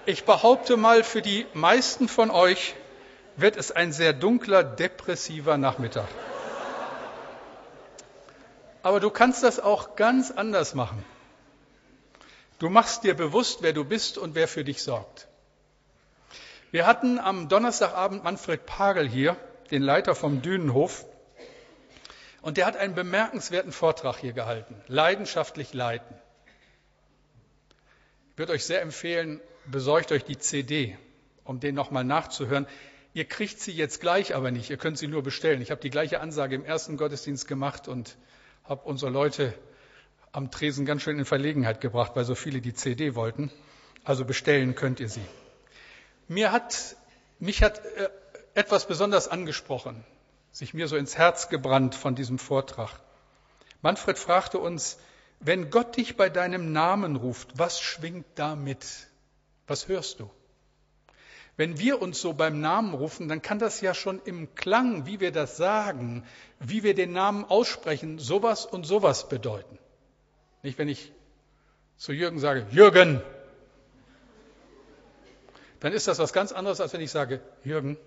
Ich 0.07 0.25
behaupte 0.25 0.77
mal, 0.77 1.03
für 1.03 1.23
die 1.23 1.47
meisten 1.55 2.09
von 2.09 2.31
euch 2.31 2.75
wird 3.37 3.57
es 3.57 3.73
ein 3.73 3.91
sehr 3.91 4.13
dunkler, 4.13 4.63
depressiver 4.63 5.57
Nachmittag. 5.57 6.09
Aber 8.83 9.01
du 9.01 9.09
kannst 9.09 9.43
das 9.43 9.61
auch 9.61 9.97
ganz 9.97 10.31
anders 10.31 10.75
machen. 10.75 11.03
Du 12.59 12.69
machst 12.69 13.03
dir 13.05 13.15
bewusst, 13.15 13.63
wer 13.63 13.73
du 13.73 13.85
bist 13.85 14.19
und 14.19 14.35
wer 14.35 14.47
für 14.47 14.63
dich 14.63 14.83
sorgt. 14.83 15.27
Wir 16.71 16.87
hatten 16.87 17.19
am 17.19 17.49
Donnerstagabend 17.49 18.25
Manfred 18.25 18.67
Pagel 18.67 19.09
hier, 19.09 19.37
den 19.71 19.81
Leiter 19.81 20.15
vom 20.15 20.43
Dünenhof, 20.43 21.07
und 22.43 22.59
der 22.59 22.67
hat 22.67 22.77
einen 22.77 22.95
bemerkenswerten 22.95 23.73
Vortrag 23.73 24.19
hier 24.19 24.35
gehalten. 24.35 24.77
Leidenschaftlich 24.87 25.73
leiten. 25.73 26.15
Ich 28.33 28.39
würde 28.39 28.53
euch 28.53 28.67
sehr 28.67 28.83
empfehlen, 28.83 29.41
besorgt 29.67 30.13
euch 30.13 30.25
die 30.25 30.39
CD, 30.39 30.97
um 31.45 31.61
den 31.61 31.75
nochmal 31.75 32.05
nachzuhören. 32.05 32.67
Ihr 33.13 33.25
kriegt 33.25 33.61
sie 33.61 33.73
jetzt 33.73 34.01
gleich 34.01 34.35
aber 34.35 34.51
nicht, 34.51 34.71
ihr 34.71 34.77
könnt 34.77 34.99
sie 34.99 35.07
nur 35.07 35.23
bestellen. 35.23 35.63
Ich 35.63 35.71
habe 35.71 35.81
die 35.81 35.91
gleiche 35.91 36.21
Ansage 36.21 36.55
im 36.55 36.65
ersten 36.65 36.97
Gottesdienst 36.97 37.47
gemacht 37.47 37.89
und 37.89 38.17
habe 38.65 38.83
unsere 38.85 39.11
Leute 39.11 39.55
am 40.33 40.51
Tresen 40.51 40.85
ganz 40.85 41.03
schön 41.03 41.19
in 41.19 41.25
Verlegenheit 41.25 41.81
gebracht, 41.81 42.13
weil 42.15 42.25
so 42.25 42.35
viele 42.35 42.61
die 42.61 42.75
CD 42.75 43.15
wollten. 43.15 43.53
Also 44.03 44.25
bestellen 44.25 44.75
könnt 44.75 45.01
ihr 45.01 45.09
sie. 45.09 45.25
Mir 46.27 46.51
hat, 46.51 46.97
mich 47.39 47.63
hat 47.63 47.85
äh, 47.85 48.09
etwas 48.55 48.87
besonders 48.87 49.29
angesprochen, 49.29 50.05
sich 50.51 50.75
mir 50.75 50.89
so 50.89 50.97
ins 50.97 51.17
Herz 51.17 51.49
gebrannt 51.49 51.95
von 51.95 52.15
diesem 52.15 52.39
Vortrag. 52.39 52.91
Manfred 53.83 54.19
fragte 54.19 54.59
uns, 54.59 54.99
wenn 55.41 55.71
Gott 55.71 55.97
dich 55.97 56.17
bei 56.17 56.31
deinem 56.31 56.73
Namen 56.73 57.17
ruft, 57.17 57.59
was 57.59 57.81
schwingt 57.81 58.27
da 58.35 58.57
mit? 58.57 58.87
Was 59.67 59.89
hörst 59.89 60.21
du? 60.21 60.31
Wenn 61.57 61.79
wir 61.79 62.03
uns 62.03 62.21
so 62.21 62.33
beim 62.33 62.61
Namen 62.61 62.95
rufen, 62.95 63.29
dann 63.29 63.41
kann 63.41 63.61
das 63.61 63.81
ja 63.81 63.95
schon 63.95 64.21
im 64.25 64.55
Klang, 64.57 65.07
wie 65.07 65.21
wir 65.21 65.31
das 65.31 65.57
sagen, 65.57 66.25
wie 66.59 66.83
wir 66.83 66.95
den 66.95 67.13
Namen 67.13 67.45
aussprechen, 67.45 68.19
sowas 68.19 68.67
und 68.67 68.85
sowas 68.85 69.29
bedeuten. 69.29 69.79
Nicht, 70.63 70.79
wenn 70.79 70.89
ich 70.89 71.13
zu 71.97 72.13
Jürgen 72.13 72.41
sage, 72.41 72.67
Jürgen, 72.73 73.23
dann 75.79 75.93
ist 75.93 76.09
das 76.09 76.19
was 76.19 76.33
ganz 76.33 76.51
anderes, 76.51 76.81
als 76.81 76.93
wenn 76.93 77.01
ich 77.01 77.13
sage, 77.13 77.41
Jürgen. 77.63 77.99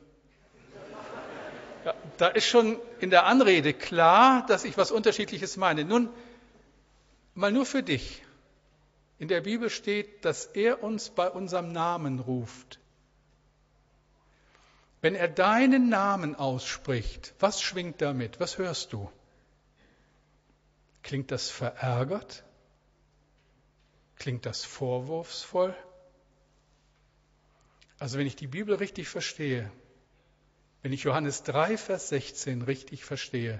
Ja, 1.85 1.93
da 2.17 2.27
ist 2.27 2.47
schon 2.47 2.77
in 2.99 3.11
der 3.11 3.25
Anrede 3.25 3.73
klar, 3.73 4.45
dass 4.47 4.65
ich 4.65 4.77
was 4.77 4.91
Unterschiedliches 4.91 5.55
meine. 5.55 5.85
Nun, 5.85 6.09
mal 7.33 7.51
nur 7.51 7.65
für 7.65 7.81
dich. 7.81 8.23
In 9.19 9.27
der 9.27 9.41
Bibel 9.41 9.69
steht, 9.69 10.25
dass 10.25 10.45
er 10.45 10.83
uns 10.83 11.09
bei 11.09 11.29
unserem 11.29 11.71
Namen 11.71 12.19
ruft. 12.19 12.79
Wenn 15.01 15.15
er 15.15 15.27
deinen 15.27 15.89
Namen 15.89 16.35
ausspricht, 16.35 17.33
was 17.39 17.61
schwingt 17.61 18.01
damit? 18.01 18.39
Was 18.39 18.57
hörst 18.57 18.93
du? 18.93 19.11
Klingt 21.03 21.31
das 21.31 21.49
verärgert? 21.49 22.43
Klingt 24.17 24.45
das 24.45 24.65
vorwurfsvoll? 24.65 25.75
Also 27.99 28.17
wenn 28.17 28.27
ich 28.27 28.35
die 28.35 28.47
Bibel 28.47 28.75
richtig 28.75 29.07
verstehe, 29.07 29.71
wenn 30.81 30.93
ich 30.93 31.03
Johannes 31.03 31.43
3, 31.43 31.77
Vers 31.77 32.09
16 32.09 32.61
richtig 32.63 33.03
verstehe, 33.03 33.59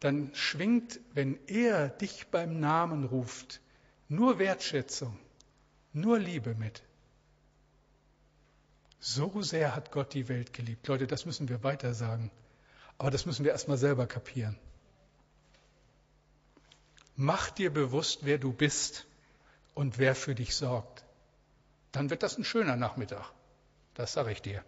dann 0.00 0.34
schwingt, 0.34 1.00
wenn 1.12 1.38
er 1.46 1.88
dich 1.88 2.28
beim 2.28 2.60
Namen 2.60 3.04
ruft, 3.04 3.60
nur 4.08 4.38
Wertschätzung, 4.38 5.18
nur 5.92 6.18
Liebe 6.18 6.54
mit. 6.54 6.82
So 9.00 9.42
sehr 9.42 9.74
hat 9.74 9.92
Gott 9.92 10.14
die 10.14 10.28
Welt 10.28 10.52
geliebt. 10.52 10.86
Leute, 10.88 11.06
das 11.06 11.24
müssen 11.24 11.48
wir 11.48 11.62
weiter 11.62 11.94
sagen. 11.94 12.30
Aber 12.98 13.10
das 13.10 13.26
müssen 13.26 13.44
wir 13.44 13.52
erstmal 13.52 13.78
selber 13.78 14.06
kapieren. 14.06 14.58
Mach 17.14 17.50
dir 17.50 17.72
bewusst, 17.72 18.20
wer 18.22 18.38
du 18.38 18.52
bist 18.52 19.06
und 19.74 19.98
wer 19.98 20.14
für 20.14 20.34
dich 20.34 20.54
sorgt. 20.56 21.04
Dann 21.92 22.10
wird 22.10 22.22
das 22.22 22.38
ein 22.38 22.44
schöner 22.44 22.76
Nachmittag. 22.76 23.32
Das 23.94 24.12
sage 24.12 24.32
ich 24.32 24.42
dir. 24.42 24.64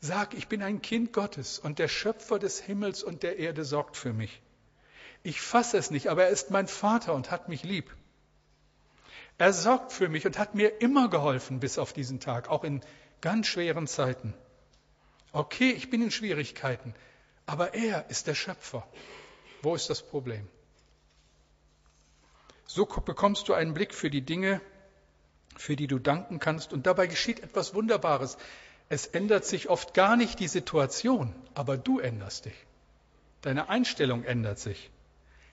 Sag, 0.00 0.34
ich 0.34 0.48
bin 0.48 0.62
ein 0.62 0.80
Kind 0.80 1.12
Gottes 1.12 1.58
und 1.58 1.78
der 1.78 1.88
Schöpfer 1.88 2.38
des 2.38 2.58
Himmels 2.60 3.02
und 3.02 3.22
der 3.22 3.38
Erde 3.38 3.64
sorgt 3.64 3.96
für 3.96 4.12
mich. 4.12 4.40
Ich 5.22 5.40
fasse 5.40 5.76
es 5.76 5.90
nicht, 5.90 6.08
aber 6.08 6.24
er 6.24 6.30
ist 6.30 6.50
mein 6.50 6.66
Vater 6.66 7.14
und 7.14 7.30
hat 7.30 7.48
mich 7.48 7.62
lieb. 7.62 7.94
Er 9.36 9.52
sorgt 9.52 9.92
für 9.92 10.08
mich 10.08 10.26
und 10.26 10.38
hat 10.38 10.54
mir 10.54 10.80
immer 10.80 11.08
geholfen 11.10 11.60
bis 11.60 11.78
auf 11.78 11.92
diesen 11.92 12.20
Tag, 12.20 12.48
auch 12.48 12.64
in 12.64 12.82
ganz 13.20 13.46
schweren 13.46 13.86
Zeiten. 13.86 14.34
Okay, 15.32 15.70
ich 15.70 15.90
bin 15.90 16.02
in 16.02 16.10
Schwierigkeiten, 16.10 16.94
aber 17.46 17.74
er 17.74 18.08
ist 18.08 18.26
der 18.26 18.34
Schöpfer. 18.34 18.86
Wo 19.62 19.74
ist 19.74 19.90
das 19.90 20.02
Problem? 20.02 20.48
So 22.66 22.86
bekommst 22.86 23.48
du 23.48 23.54
einen 23.54 23.74
Blick 23.74 23.92
für 23.94 24.10
die 24.10 24.22
Dinge, 24.22 24.60
für 25.56 25.76
die 25.76 25.86
du 25.86 25.98
danken 25.98 26.38
kannst. 26.38 26.72
Und 26.72 26.86
dabei 26.86 27.06
geschieht 27.06 27.40
etwas 27.40 27.74
Wunderbares. 27.74 28.38
Es 28.92 29.06
ändert 29.06 29.44
sich 29.44 29.68
oft 29.70 29.94
gar 29.94 30.16
nicht 30.16 30.40
die 30.40 30.48
Situation, 30.48 31.32
aber 31.54 31.78
du 31.78 32.00
änderst 32.00 32.46
dich. 32.46 32.66
Deine 33.40 33.68
Einstellung 33.68 34.24
ändert 34.24 34.58
sich. 34.58 34.90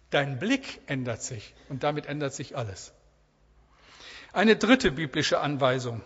Dein 0.10 0.39
Blick 0.39 0.82
ändert 0.88 1.21
sich 1.21 1.54
und 1.69 1.84
damit 1.84 2.08
ändert 2.08 2.34
sich 2.34 2.58
alles. 2.58 2.93
Eine 4.34 4.56
dritte 4.56 4.91
biblische 4.91 5.39
Anweisung. 5.39 6.02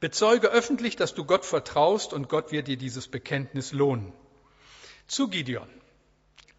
Bezeuge 0.00 0.48
öffentlich, 0.48 0.96
dass 0.96 1.14
du 1.14 1.26
Gott 1.26 1.44
vertraust 1.44 2.14
und 2.14 2.30
Gott 2.30 2.50
wird 2.50 2.66
dir 2.66 2.78
dieses 2.78 3.06
Bekenntnis 3.06 3.72
lohnen. 3.72 4.14
Zu 5.06 5.28
Gideon. 5.28 5.68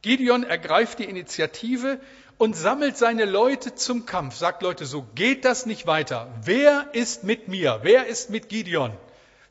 Gideon 0.04 0.44
ergreift 0.44 1.00
die 1.00 1.06
Initiative 1.06 2.00
und 2.38 2.56
sammelt 2.56 2.96
seine 2.96 3.26
Leute 3.26 3.74
zum 3.74 4.06
Kampf. 4.06 4.36
Sagt 4.36 4.62
Leute, 4.62 4.86
so 4.86 5.02
geht 5.16 5.46
das 5.46 5.66
nicht 5.66 5.88
weiter. 5.88 6.32
Wer 6.44 6.90
ist 6.94 7.24
mit 7.24 7.48
mir? 7.48 7.80
Wer 7.82 8.06
ist 8.06 8.30
mit 8.30 8.50
Gideon? 8.50 8.96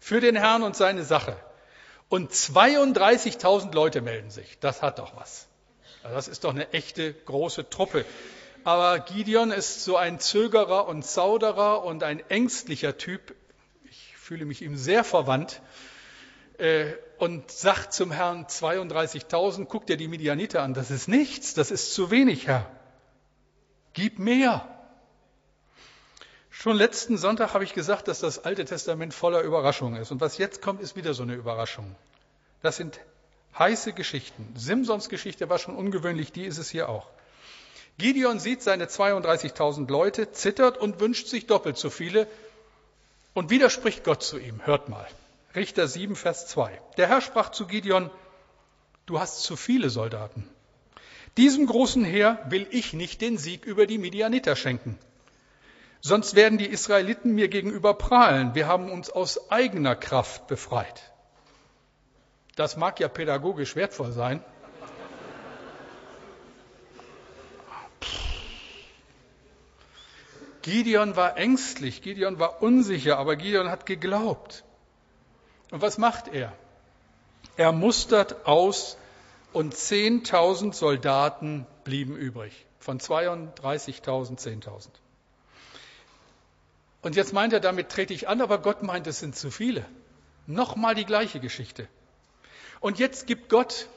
Für 0.05 0.21
den 0.21 0.37
Herrn 0.37 0.63
und 0.63 0.77
seine 0.77 1.03
Sache. 1.03 1.35
Und 2.11 2.31
32.000 2.31 3.75
Leute 3.75 4.03
melden 4.03 4.29
sich. 4.29 4.59
Das 4.61 4.83
hat 4.83 4.99
doch 4.99 5.17
was. 5.17 5.49
Das 6.03 6.29
ist 6.29 6.45
doch 6.45 6.51
eine 6.51 6.71
echte 6.75 7.15
große 7.15 7.71
Truppe. 7.71 8.05
Aber 8.65 8.99
Gideon 8.99 9.51
ist 9.51 9.83
so 9.83 9.97
ein 9.97 10.21
Zögerer 10.21 10.89
und 10.89 11.07
Zauderer 11.07 11.85
und 11.85 12.03
ein 12.03 12.21
ängstlicher 12.29 12.99
Typ. 12.99 13.35
Ich 13.89 14.15
fühle 14.19 14.45
mich 14.45 14.61
ihm 14.61 14.77
sehr 14.77 15.05
verwandt. 15.05 15.63
Äh, 16.59 16.93
und 17.17 17.51
sagt 17.51 17.95
zum 17.95 18.13
Herrn 18.13 18.45
32.000, 18.45 19.65
guck 19.65 19.87
dir 19.87 19.97
die 19.97 20.09
Midianiter 20.09 20.63
an, 20.63 20.75
das 20.75 20.91
ist 20.91 21.09
nichts, 21.09 21.55
das 21.55 21.71
ist 21.71 21.95
zu 21.95 22.11
wenig, 22.11 22.47
Herr. 22.47 22.71
Gib 23.95 24.19
mehr. 24.19 24.69
Schon 26.57 26.77
letzten 26.77 27.19
Sonntag 27.19 27.53
habe 27.53 27.65
ich 27.65 27.75
gesagt, 27.75 28.07
dass 28.07 28.21
das 28.21 28.45
Alte 28.45 28.65
Testament 28.65 29.13
voller 29.13 29.43
Überraschungen 29.43 30.01
ist. 30.01 30.13
Und 30.13 30.21
was 30.21 30.39
jetzt 30.39 30.63
kommt, 30.63 30.81
ist 30.81 30.95
wieder 30.95 31.13
so 31.13 31.25
eine 31.25 31.35
Überraschung. 31.35 31.95
Das 32.63 32.77
sind 32.77 33.01
heiße 33.59 33.93
Geschichten. 33.93 34.55
Simsons 34.57 35.09
Geschichte 35.09 35.51
war 35.51 35.59
schon 35.59 35.75
ungewöhnlich, 35.77 36.31
die 36.31 36.45
ist 36.45 36.59
es 36.59 36.71
hier 36.71 36.89
auch. 36.89 37.09
Gideon 37.99 38.39
sieht 38.39 38.63
seine 38.63 38.87
32.000 38.87 39.91
Leute, 39.91 40.31
zittert 40.31 40.79
und 40.79 41.01
wünscht 41.01 41.27
sich 41.27 41.47
doppelt 41.47 41.77
so 41.77 41.91
viele 41.91 42.29
und 43.35 43.51
widerspricht 43.51 44.05
Gott 44.05 44.23
zu 44.23 44.39
ihm. 44.39 44.65
Hört 44.65 44.89
mal. 44.89 45.07
Richter 45.57 45.89
7, 45.89 46.15
Vers 46.15 46.47
2. 46.47 46.81
Der 46.97 47.09
Herr 47.09 47.21
sprach 47.21 47.51
zu 47.51 47.67
Gideon, 47.67 48.11
du 49.07 49.19
hast 49.19 49.43
zu 49.43 49.57
viele 49.57 49.91
Soldaten. 49.91 50.49
Diesem 51.37 51.67
großen 51.67 52.05
Heer 52.05 52.39
will 52.49 52.67
ich 52.71 52.93
nicht 52.93 53.21
den 53.21 53.39
Sieg 53.39 53.67
über 53.67 53.87
die 53.87 53.99
Midianiter 53.99 54.55
schenken. 54.55 54.99
Sonst 56.07 56.35
werden 56.35 56.59
die 56.59 56.67
Israeliten 56.67 57.35
mir 57.35 57.49
gegenüber 57.49 57.95
prahlen. 57.95 58.55
Wir 58.55 58.69
haben 58.69 58.91
uns 58.91 59.09
aus 59.09 59.51
eigener 59.51 59.97
Kraft 59.97 60.47
befreit. 60.49 61.15
Das 62.57 62.77
mag 62.77 63.01
ja 63.01 63.09
pädagogisch 63.09 63.75
wertvoll 63.75 64.13
sein. 64.13 64.45
Gideon 70.61 71.17
war 71.17 71.39
ängstlich, 71.39 72.03
Gideon 72.03 72.39
war 72.39 72.61
unsicher, 72.61 73.17
aber 73.17 73.37
Gideon 73.37 73.71
hat 73.71 73.87
geglaubt. 73.87 74.63
Und 75.71 75.81
was 75.81 75.97
macht 75.97 76.29
er? 76.29 76.53
Er 77.57 77.73
mustert 77.73 78.47
aus 78.47 78.99
und 79.55 79.75
10.000 79.75 80.75
Soldaten 80.75 81.67
blieben 81.83 82.15
übrig. 82.15 82.67
Von 82.79 83.01
32.000 83.01 84.39
10.000. 84.39 84.89
Und 87.05 87.17
jetzt 87.17 87.35
meint 87.35 87.53
er, 87.53 87.61
damit 87.61 87.91
trete 87.91 88.15
ich 88.15 88.29
an, 88.29 88.41
aber 88.41 88.57
Gott 88.63 88.83
meint, 88.83 89.07
es 89.07 89.19
sind 89.19 89.37
zu 89.37 89.51
viele. 89.51 89.85
Nochmal 90.47 90.95
die 90.95 91.05
gleiche 91.05 91.39
Geschichte. 91.39 91.87
Und 92.81 92.99
jetzt 92.99 93.27
gibt 93.27 93.51
Gott 93.51 93.89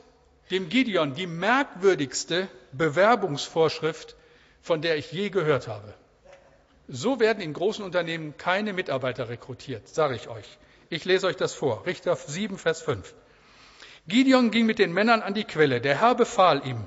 dem 0.51 0.67
Gideon 0.67 1.13
die 1.13 1.25
merkwürdigste 1.25 2.49
Bewerbungsvorschrift, 2.73 4.17
von 4.61 4.81
der 4.81 4.97
ich 4.97 5.09
je 5.13 5.29
gehört 5.29 5.69
habe. 5.69 5.93
So 6.89 7.21
werden 7.21 7.41
in 7.41 7.53
großen 7.53 7.85
Unternehmen 7.85 8.35
keine 8.35 8.73
Mitarbeiter 8.73 9.29
rekrutiert, 9.29 9.87
sage 9.87 10.15
ich 10.15 10.27
euch. 10.27 10.57
Ich 10.89 11.05
lese 11.05 11.27
euch 11.27 11.37
das 11.37 11.53
vor. 11.53 11.85
Richter 11.85 12.13
7, 12.17 12.57
Vers 12.57 12.81
5. 12.81 13.15
Gideon 14.09 14.51
ging 14.51 14.65
mit 14.65 14.79
den 14.79 14.91
Männern 14.91 15.21
an 15.21 15.33
die 15.33 15.45
Quelle. 15.45 15.79
Der 15.79 16.01
Herr 16.01 16.15
befahl 16.15 16.67
ihm, 16.67 16.85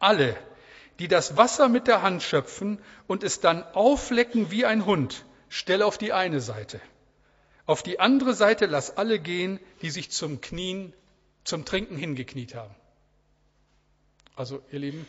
alle, 0.00 0.36
die 0.98 1.06
das 1.06 1.36
Wasser 1.36 1.68
mit 1.68 1.86
der 1.86 2.02
Hand 2.02 2.24
schöpfen 2.24 2.80
und 3.06 3.22
es 3.22 3.38
dann 3.38 3.62
auflecken 3.72 4.50
wie 4.50 4.64
ein 4.66 4.84
Hund, 4.84 5.24
stell 5.50 5.82
auf 5.82 5.98
die 5.98 6.14
eine 6.14 6.40
Seite. 6.40 6.80
Auf 7.66 7.82
die 7.82 8.00
andere 8.00 8.32
Seite 8.32 8.64
lass 8.66 8.96
alle 8.96 9.18
gehen, 9.18 9.60
die 9.82 9.90
sich 9.90 10.10
zum 10.10 10.40
Knien, 10.40 10.94
zum 11.44 11.66
Trinken 11.66 11.96
hingekniet 11.96 12.54
haben. 12.54 12.74
Also, 14.34 14.62
ihr 14.72 14.78
Lieben, 14.78 15.06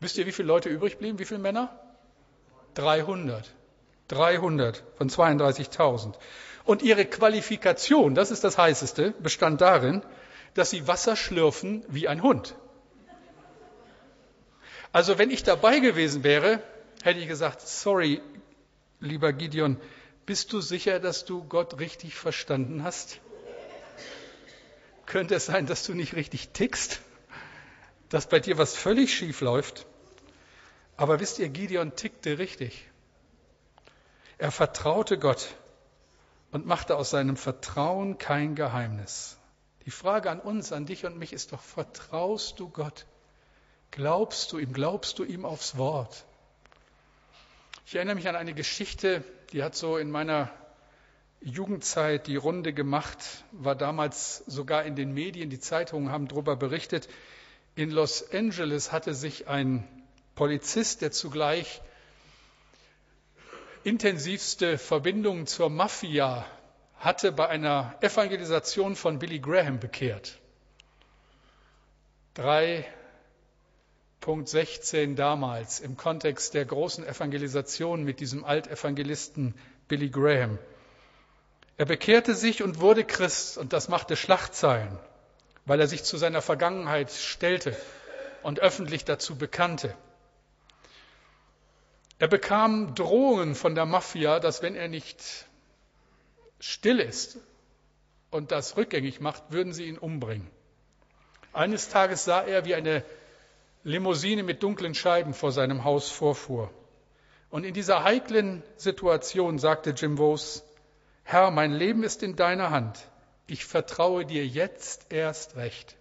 wisst 0.00 0.16
ihr, 0.18 0.26
wie 0.26 0.32
viele 0.32 0.46
Leute 0.46 0.68
übrig 0.68 0.98
blieben? 0.98 1.18
Wie 1.18 1.24
viele 1.24 1.40
Männer? 1.40 1.76
300. 2.74 3.52
300 4.08 4.84
von 4.96 5.10
32.000. 5.10 6.14
Und 6.64 6.82
ihre 6.82 7.04
Qualifikation, 7.04 8.14
das 8.14 8.30
ist 8.30 8.44
das 8.44 8.56
Heißeste, 8.56 9.12
bestand 9.18 9.60
darin, 9.60 10.02
dass 10.54 10.70
sie 10.70 10.86
Wasser 10.86 11.16
schlürfen 11.16 11.84
wie 11.88 12.08
ein 12.08 12.22
Hund. 12.22 12.54
Also 14.92 15.18
wenn 15.18 15.30
ich 15.30 15.42
dabei 15.42 15.80
gewesen 15.80 16.24
wäre, 16.24 16.62
hätte 17.02 17.20
ich 17.20 17.28
gesagt, 17.28 17.60
sorry, 17.60 18.22
Lieber 19.00 19.32
Gideon, 19.32 19.80
bist 20.26 20.52
du 20.52 20.60
sicher, 20.60 20.98
dass 20.98 21.24
du 21.24 21.44
Gott 21.44 21.78
richtig 21.78 22.14
verstanden 22.14 22.82
hast? 22.82 23.20
Könnte 25.06 25.36
es 25.36 25.46
sein, 25.46 25.66
dass 25.66 25.84
du 25.84 25.94
nicht 25.94 26.14
richtig 26.14 26.50
tickst? 26.50 27.00
Dass 28.08 28.28
bei 28.28 28.40
dir 28.40 28.58
was 28.58 28.74
völlig 28.74 29.14
schief 29.14 29.40
läuft? 29.40 29.86
Aber 30.96 31.20
wisst 31.20 31.38
ihr, 31.38 31.48
Gideon 31.48 31.94
tickte 31.94 32.38
richtig. 32.38 32.88
Er 34.36 34.50
vertraute 34.50 35.18
Gott 35.18 35.54
und 36.50 36.66
machte 36.66 36.96
aus 36.96 37.10
seinem 37.10 37.36
Vertrauen 37.36 38.18
kein 38.18 38.54
Geheimnis. 38.54 39.38
Die 39.86 39.90
Frage 39.90 40.30
an 40.30 40.40
uns, 40.40 40.72
an 40.72 40.86
dich 40.86 41.06
und 41.06 41.16
mich 41.16 41.32
ist 41.32 41.52
doch, 41.52 41.62
vertraust 41.62 42.58
du 42.60 42.68
Gott? 42.68 43.06
Glaubst 43.90 44.52
du 44.52 44.58
ihm? 44.58 44.72
Glaubst 44.72 45.18
du 45.18 45.24
ihm 45.24 45.44
aufs 45.44 45.78
Wort? 45.78 46.26
Ich 47.88 47.94
erinnere 47.94 48.16
mich 48.16 48.28
an 48.28 48.36
eine 48.36 48.52
Geschichte, 48.52 49.24
die 49.50 49.62
hat 49.62 49.74
so 49.74 49.96
in 49.96 50.10
meiner 50.10 50.50
Jugendzeit 51.40 52.26
die 52.26 52.36
Runde 52.36 52.74
gemacht, 52.74 53.16
war 53.50 53.74
damals 53.74 54.44
sogar 54.46 54.84
in 54.84 54.94
den 54.94 55.14
Medien, 55.14 55.48
die 55.48 55.58
Zeitungen 55.58 56.12
haben 56.12 56.28
darüber 56.28 56.54
berichtet. 56.54 57.08
In 57.76 57.90
Los 57.90 58.30
Angeles 58.30 58.92
hatte 58.92 59.14
sich 59.14 59.48
ein 59.48 59.88
Polizist, 60.34 61.00
der 61.00 61.12
zugleich 61.12 61.80
intensivste 63.84 64.76
Verbindungen 64.76 65.46
zur 65.46 65.70
Mafia 65.70 66.44
hatte, 66.98 67.32
bei 67.32 67.48
einer 67.48 67.96
Evangelisation 68.02 68.96
von 68.96 69.18
Billy 69.18 69.38
Graham 69.38 69.80
bekehrt. 69.80 70.38
3.16 74.22 75.14
damals 75.14 75.80
im 75.80 75.96
Kontext 75.96 76.54
der 76.54 76.64
großen 76.64 77.06
Evangelisation 77.06 78.04
mit 78.04 78.20
diesem 78.20 78.44
Altevangelisten 78.44 79.54
Billy 79.86 80.10
Graham. 80.10 80.58
Er 81.76 81.86
bekehrte 81.86 82.34
sich 82.34 82.62
und 82.62 82.80
wurde 82.80 83.04
Christ 83.04 83.56
und 83.56 83.72
das 83.72 83.88
machte 83.88 84.16
Schlachtzeilen, 84.16 84.98
weil 85.64 85.80
er 85.80 85.86
sich 85.86 86.02
zu 86.02 86.16
seiner 86.16 86.42
Vergangenheit 86.42 87.10
stellte 87.12 87.76
und 88.42 88.60
öffentlich 88.60 89.04
dazu 89.04 89.36
bekannte. 89.36 89.94
Er 92.18 92.26
bekam 92.26 92.96
Drohungen 92.96 93.54
von 93.54 93.76
der 93.76 93.86
Mafia, 93.86 94.40
dass 94.40 94.60
wenn 94.60 94.74
er 94.74 94.88
nicht 94.88 95.46
still 96.58 96.98
ist 96.98 97.38
und 98.30 98.50
das 98.50 98.76
rückgängig 98.76 99.20
macht, 99.20 99.44
würden 99.50 99.72
sie 99.72 99.84
ihn 99.84 99.98
umbringen. 99.98 100.50
Eines 101.52 101.88
Tages 101.88 102.24
sah 102.24 102.42
er, 102.42 102.64
wie 102.64 102.74
eine 102.74 103.04
Limousine 103.88 104.42
mit 104.42 104.62
dunklen 104.62 104.94
Scheiben 104.94 105.32
vor 105.32 105.50
seinem 105.50 105.82
Haus 105.82 106.10
vorfuhr. 106.10 106.70
Und 107.48 107.64
in 107.64 107.72
dieser 107.72 108.04
heiklen 108.04 108.62
Situation 108.76 109.58
sagte 109.58 109.90
Jim 109.90 110.18
Vos, 110.18 110.62
Herr, 111.24 111.50
mein 111.50 111.72
Leben 111.72 112.02
ist 112.02 112.22
in 112.22 112.36
deiner 112.36 112.70
Hand. 112.70 113.08
Ich 113.46 113.64
vertraue 113.64 114.26
dir 114.26 114.46
jetzt 114.46 115.10
erst 115.10 115.56
recht. 115.56 115.96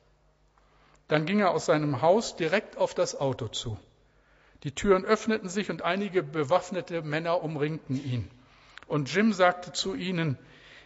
Dann 1.07 1.25
ging 1.25 1.39
er 1.39 1.51
aus 1.51 1.67
seinem 1.67 2.01
Haus 2.01 2.35
direkt 2.35 2.77
auf 2.77 2.93
das 2.93 3.17
Auto 3.17 3.47
zu. 3.47 3.79
Die 4.63 4.75
Türen 4.75 5.05
öffneten 5.05 5.47
sich 5.47 5.69
und 5.69 5.81
einige 5.81 6.23
bewaffnete 6.23 7.01
Männer 7.03 7.41
umringten 7.41 7.95
ihn. 7.95 8.29
Und 8.87 9.13
Jim 9.13 9.31
sagte 9.31 9.71
zu 9.71 9.95
ihnen, 9.95 10.37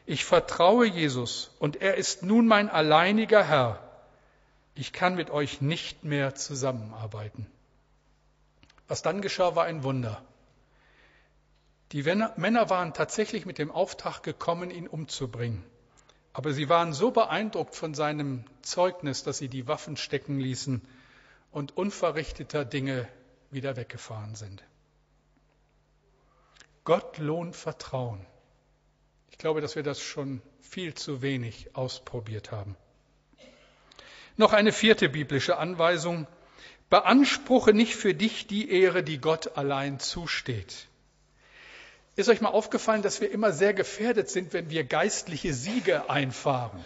ich 0.06 0.24
vertraue 0.24 0.86
Jesus 0.86 1.50
und 1.58 1.82
er 1.82 1.96
ist 1.96 2.22
nun 2.22 2.46
mein 2.46 2.70
alleiniger 2.70 3.44
Herr. 3.44 3.90
Ich 4.74 4.94
kann 4.94 5.16
mit 5.16 5.30
euch 5.30 5.62
nicht 5.62 6.04
mehr 6.04 6.36
zusammenarbeiten. 6.36 7.48
Was 8.88 9.02
dann 9.02 9.22
geschah, 9.22 9.56
war 9.56 9.66
ein 9.66 9.84
Wunder. 9.84 10.22
Die 11.92 12.04
Männer 12.04 12.70
waren 12.70 12.94
tatsächlich 12.94 13.46
mit 13.46 13.58
dem 13.58 13.70
Auftrag 13.72 14.24
gekommen, 14.24 14.72
ihn 14.72 14.88
umzubringen. 14.88 15.64
Aber 16.34 16.54
sie 16.54 16.70
waren 16.70 16.94
so 16.94 17.12
beeindruckt 17.12 17.76
von 17.76 17.94
seinem 17.94 18.46
Zeugnis, 18.62 19.24
dass 19.24 19.38
sie 19.38 19.50
die 19.50 19.68
Waffen 19.68 19.98
stecken 19.98 20.40
ließen 20.40 20.82
und 21.52 21.76
unverrichteter 21.76 22.64
Dinge 22.64 23.10
wieder 23.50 23.76
weggefahren 23.76 24.36
sind. 24.36 24.64
Gott 26.86 27.18
lohnt 27.18 27.56
Vertrauen. 27.56 28.26
Ich 29.30 29.38
glaube, 29.38 29.60
dass 29.60 29.76
wir 29.76 29.84
das 29.84 30.02
schon 30.02 30.42
viel 30.62 30.94
zu 30.94 31.22
wenig 31.22 31.76
ausprobiert 31.76 32.52
haben. 32.52 32.78
Noch 34.41 34.54
eine 34.54 34.71
vierte 34.71 35.08
biblische 35.08 35.60
Anweisung. 35.60 36.25
Beanspruche 36.89 37.73
nicht 37.73 37.95
für 37.95 38.15
dich 38.15 38.47
die 38.47 38.71
Ehre, 38.71 39.04
die 39.04 39.19
Gott 39.19 39.56
allein 39.56 39.99
zusteht. 39.99 40.88
Ist 42.15 42.27
euch 42.27 42.41
mal 42.41 42.49
aufgefallen, 42.49 43.04
dass 43.04 43.21
wir 43.21 43.30
immer 43.30 43.51
sehr 43.51 43.75
gefährdet 43.75 44.32
sind, 44.32 44.51
wenn 44.54 44.71
wir 44.71 44.84
geistliche 44.84 45.54
Siege 45.54 46.10
einfahren? 46.10 46.84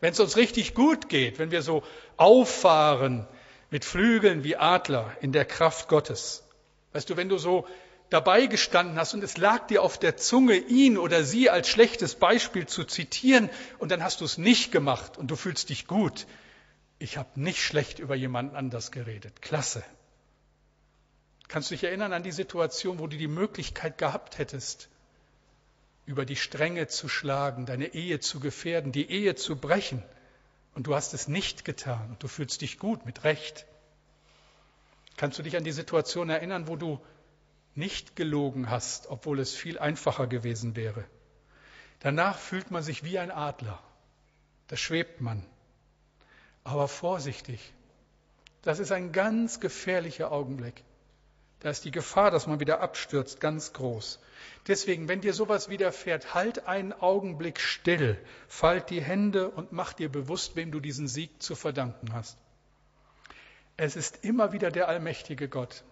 Wenn 0.00 0.12
es 0.12 0.20
uns 0.20 0.36
richtig 0.36 0.74
gut 0.74 1.08
geht, 1.08 1.40
wenn 1.40 1.50
wir 1.50 1.60
so 1.60 1.82
auffahren 2.16 3.26
mit 3.70 3.84
Flügeln 3.84 4.44
wie 4.44 4.54
Adler 4.54 5.10
in 5.20 5.32
der 5.32 5.44
Kraft 5.44 5.88
Gottes. 5.88 6.44
Weißt 6.92 7.10
du, 7.10 7.16
wenn 7.16 7.28
du 7.28 7.38
so 7.38 7.66
dabei 8.10 8.46
gestanden 8.46 8.98
hast 8.98 9.14
und 9.14 9.22
es 9.22 9.36
lag 9.36 9.66
dir 9.66 9.82
auf 9.82 9.98
der 9.98 10.16
Zunge, 10.16 10.56
ihn 10.56 10.96
oder 10.96 11.24
sie 11.24 11.50
als 11.50 11.68
schlechtes 11.68 12.14
Beispiel 12.14 12.66
zu 12.66 12.84
zitieren 12.84 13.50
und 13.78 13.90
dann 13.90 14.02
hast 14.02 14.20
du 14.20 14.24
es 14.24 14.38
nicht 14.38 14.72
gemacht 14.72 15.18
und 15.18 15.30
du 15.30 15.36
fühlst 15.36 15.68
dich 15.68 15.86
gut. 15.86 16.26
Ich 16.98 17.16
habe 17.16 17.28
nicht 17.40 17.62
schlecht 17.62 17.98
über 17.98 18.14
jemanden 18.14 18.56
anders 18.56 18.90
geredet. 18.90 19.42
Klasse. 19.42 19.84
Kannst 21.48 21.70
du 21.70 21.74
dich 21.74 21.84
erinnern 21.84 22.12
an 22.12 22.22
die 22.22 22.32
Situation, 22.32 22.98
wo 22.98 23.06
du 23.06 23.16
die 23.16 23.28
Möglichkeit 23.28 23.98
gehabt 23.98 24.38
hättest, 24.38 24.88
über 26.04 26.24
die 26.24 26.36
Stränge 26.36 26.88
zu 26.88 27.08
schlagen, 27.08 27.66
deine 27.66 27.94
Ehe 27.94 28.20
zu 28.20 28.40
gefährden, 28.40 28.92
die 28.92 29.10
Ehe 29.10 29.34
zu 29.34 29.56
brechen, 29.56 30.02
und 30.74 30.86
du 30.86 30.94
hast 30.94 31.12
es 31.12 31.26
nicht 31.26 31.64
getan 31.64 32.10
und 32.10 32.22
du 32.22 32.28
fühlst 32.28 32.60
dich 32.60 32.78
gut 32.78 33.04
mit 33.04 33.24
Recht? 33.24 33.66
Kannst 35.16 35.36
du 35.36 35.42
dich 35.42 35.56
an 35.56 35.64
die 35.64 35.72
Situation 35.72 36.30
erinnern, 36.30 36.68
wo 36.68 36.76
du 36.76 37.00
nicht 37.78 38.16
gelogen 38.16 38.68
hast, 38.68 39.08
obwohl 39.08 39.40
es 39.40 39.54
viel 39.54 39.78
einfacher 39.78 40.26
gewesen 40.26 40.76
wäre? 40.76 41.04
Danach 42.00 42.38
fühlt 42.38 42.70
man 42.70 42.82
sich 42.82 43.04
wie 43.04 43.18
ein 43.18 43.30
Adler. 43.30 43.82
Da 44.66 44.76
schwebt 44.76 45.20
man. 45.20 45.44
Aber 46.64 46.88
vorsichtig. 46.88 47.72
Das 48.62 48.78
ist 48.78 48.92
ein 48.92 49.12
ganz 49.12 49.60
gefährlicher 49.60 50.30
Augenblick. 50.30 50.84
Da 51.60 51.70
ist 51.70 51.84
die 51.84 51.90
Gefahr, 51.90 52.30
dass 52.30 52.46
man 52.46 52.60
wieder 52.60 52.80
abstürzt, 52.80 53.40
ganz 53.40 53.72
groß. 53.72 54.20
Deswegen, 54.68 55.08
wenn 55.08 55.20
dir 55.20 55.34
sowas 55.34 55.68
widerfährt, 55.68 56.34
halt 56.34 56.68
einen 56.68 56.92
Augenblick 56.92 57.58
still, 57.58 58.16
falt 58.46 58.90
die 58.90 59.02
Hände 59.02 59.48
und 59.48 59.72
mach 59.72 59.92
dir 59.92 60.08
bewusst, 60.08 60.54
wem 60.54 60.70
du 60.70 60.78
diesen 60.78 61.08
Sieg 61.08 61.42
zu 61.42 61.56
verdanken 61.56 62.12
hast. 62.12 62.38
Es 63.76 63.96
ist 63.96 64.24
immer 64.24 64.52
wieder 64.52 64.70
der 64.70 64.88
allmächtige 64.88 65.48
Gott. 65.48 65.82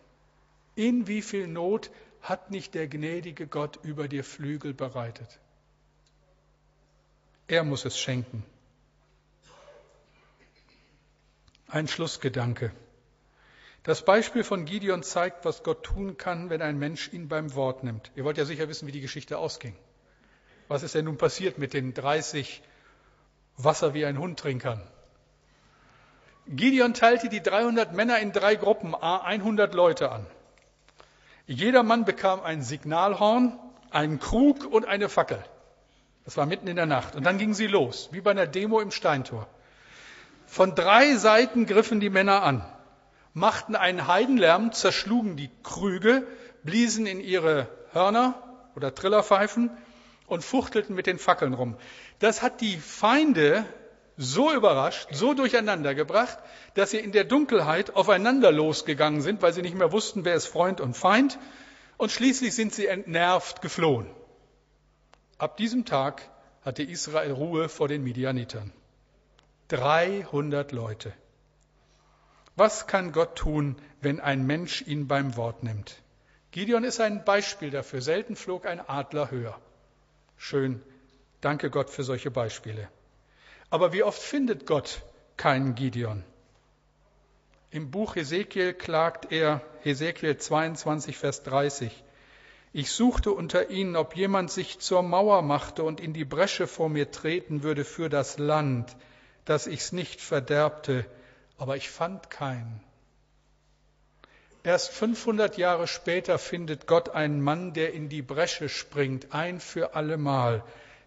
In 0.76 1.06
wie 1.06 1.22
viel 1.22 1.48
Not 1.48 1.90
hat 2.20 2.50
nicht 2.50 2.74
der 2.74 2.86
gnädige 2.86 3.46
Gott 3.46 3.78
über 3.82 4.08
dir 4.08 4.22
Flügel 4.22 4.74
bereitet? 4.74 5.40
Er 7.48 7.64
muss 7.64 7.84
es 7.84 7.98
schenken. 7.98 8.44
Ein 11.68 11.88
Schlussgedanke. 11.88 12.72
Das 13.84 14.04
Beispiel 14.04 14.44
von 14.44 14.64
Gideon 14.64 15.02
zeigt, 15.02 15.44
was 15.44 15.62
Gott 15.62 15.84
tun 15.84 16.16
kann, 16.16 16.50
wenn 16.50 16.60
ein 16.60 16.78
Mensch 16.78 17.12
ihn 17.12 17.28
beim 17.28 17.54
Wort 17.54 17.84
nimmt. 17.84 18.10
Ihr 18.16 18.24
wollt 18.24 18.36
ja 18.36 18.44
sicher 18.44 18.68
wissen, 18.68 18.86
wie 18.86 18.92
die 18.92 19.00
Geschichte 19.00 19.38
ausging. 19.38 19.76
Was 20.68 20.82
ist 20.82 20.94
denn 20.94 21.04
nun 21.04 21.16
passiert 21.16 21.58
mit 21.58 21.72
den 21.72 21.94
30 21.94 22.62
Wasser 23.56 23.94
wie 23.94 24.04
ein 24.04 24.18
Hund 24.18 24.38
trinkern? 24.38 24.82
Gideon 26.48 26.94
teilte 26.94 27.28
die 27.28 27.42
300 27.42 27.94
Männer 27.94 28.18
in 28.18 28.32
drei 28.32 28.56
Gruppen, 28.56 28.94
a 28.94 29.18
100 29.18 29.72
Leute 29.72 30.10
an. 30.10 30.26
Jeder 31.46 31.82
Mann 31.82 32.04
bekam 32.04 32.40
ein 32.42 32.62
Signalhorn, 32.62 33.58
einen 33.90 34.18
Krug 34.18 34.64
und 34.64 34.84
eine 34.84 35.08
Fackel. 35.08 35.42
Das 36.24 36.36
war 36.36 36.46
mitten 36.46 36.66
in 36.66 36.76
der 36.76 36.86
Nacht. 36.86 37.14
Und 37.14 37.24
dann 37.24 37.38
gingen 37.38 37.54
sie 37.54 37.68
los, 37.68 38.08
wie 38.12 38.20
bei 38.20 38.32
einer 38.32 38.46
Demo 38.46 38.80
im 38.80 38.90
Steintor. 38.90 39.46
Von 40.46 40.74
drei 40.74 41.14
Seiten 41.14 41.66
griffen 41.66 42.00
die 42.00 42.10
Männer 42.10 42.42
an 42.42 42.64
machten 43.36 43.76
einen 43.76 44.06
Heidenlärm, 44.06 44.72
zerschlugen 44.72 45.36
die 45.36 45.50
Krüge, 45.62 46.26
bliesen 46.62 47.04
in 47.04 47.20
ihre 47.20 47.68
Hörner 47.92 48.34
oder 48.74 48.94
Trillerpfeifen 48.94 49.70
und 50.26 50.42
fuchtelten 50.42 50.96
mit 50.96 51.06
den 51.06 51.18
Fackeln 51.18 51.52
rum. 51.52 51.76
Das 52.18 52.40
hat 52.40 52.62
die 52.62 52.78
Feinde 52.78 53.66
so 54.16 54.52
überrascht, 54.52 55.08
so 55.12 55.34
durcheinander 55.34 55.94
gebracht, 55.94 56.38
dass 56.74 56.90
sie 56.90 56.98
in 56.98 57.12
der 57.12 57.24
Dunkelheit 57.24 57.94
aufeinander 57.94 58.50
losgegangen 58.50 59.20
sind, 59.20 59.42
weil 59.42 59.52
sie 59.52 59.62
nicht 59.62 59.76
mehr 59.76 59.92
wussten, 59.92 60.24
wer 60.24 60.34
ist 60.34 60.46
Freund 60.46 60.80
und 60.80 60.96
Feind. 60.96 61.38
Und 61.98 62.10
schließlich 62.10 62.54
sind 62.54 62.74
sie 62.74 62.86
entnervt 62.86 63.62
geflohen. 63.62 64.10
Ab 65.38 65.56
diesem 65.56 65.84
Tag 65.84 66.28
hatte 66.62 66.82
Israel 66.82 67.32
Ruhe 67.32 67.68
vor 67.68 67.88
den 67.88 68.02
Midianitern. 68.02 68.72
300 69.68 70.72
Leute. 70.72 71.12
Was 72.54 72.86
kann 72.86 73.12
Gott 73.12 73.36
tun, 73.36 73.76
wenn 74.00 74.20
ein 74.20 74.46
Mensch 74.46 74.82
ihn 74.82 75.08
beim 75.08 75.36
Wort 75.36 75.62
nimmt? 75.62 76.02
Gideon 76.52 76.84
ist 76.84 77.00
ein 77.00 77.24
Beispiel 77.24 77.70
dafür. 77.70 78.00
Selten 78.00 78.34
flog 78.34 78.64
ein 78.64 78.80
Adler 78.80 79.30
höher. 79.30 79.60
Schön. 80.38 80.82
Danke 81.42 81.68
Gott 81.70 81.90
für 81.90 82.02
solche 82.02 82.30
Beispiele. 82.30 82.88
Aber 83.76 83.92
wie 83.92 84.02
oft 84.02 84.22
findet 84.22 84.64
Gott 84.64 85.02
keinen 85.36 85.74
Gideon? 85.74 86.24
Im 87.70 87.90
Buch 87.90 88.16
Hesekiel 88.16 88.72
klagt 88.72 89.30
er, 89.30 89.60
Hesekiel 89.82 90.38
22, 90.38 91.18
Vers 91.18 91.42
30, 91.42 91.92
Ich 92.72 92.90
suchte 92.90 93.32
unter 93.32 93.68
ihnen, 93.68 93.94
ob 93.94 94.16
jemand 94.16 94.50
sich 94.50 94.78
zur 94.78 95.02
Mauer 95.02 95.42
machte 95.42 95.82
und 95.82 96.00
in 96.00 96.14
die 96.14 96.24
Bresche 96.24 96.66
vor 96.66 96.88
mir 96.88 97.10
treten 97.10 97.62
würde 97.62 97.84
für 97.84 98.08
das 98.08 98.38
Land, 98.38 98.96
dass 99.44 99.66
ich's 99.66 99.92
nicht 99.92 100.22
verderbte, 100.22 101.04
aber 101.58 101.76
ich 101.76 101.90
fand 101.90 102.30
keinen. 102.30 102.82
Erst 104.62 104.90
500 104.90 105.58
Jahre 105.58 105.86
später 105.86 106.38
findet 106.38 106.86
Gott 106.86 107.10
einen 107.10 107.42
Mann, 107.42 107.74
der 107.74 107.92
in 107.92 108.08
die 108.08 108.22
Bresche 108.22 108.70
springt, 108.70 109.34
ein 109.34 109.60
für 109.60 109.94
allemal. 109.94 110.64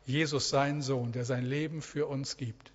Jesus, 0.10 0.50
sein 0.50 0.82
Sohn, 0.82 1.12
der 1.12 1.24
sein 1.24 1.46
Leben 1.46 1.82
für 1.82 2.08
uns 2.08 2.36
gibt. 2.36 2.72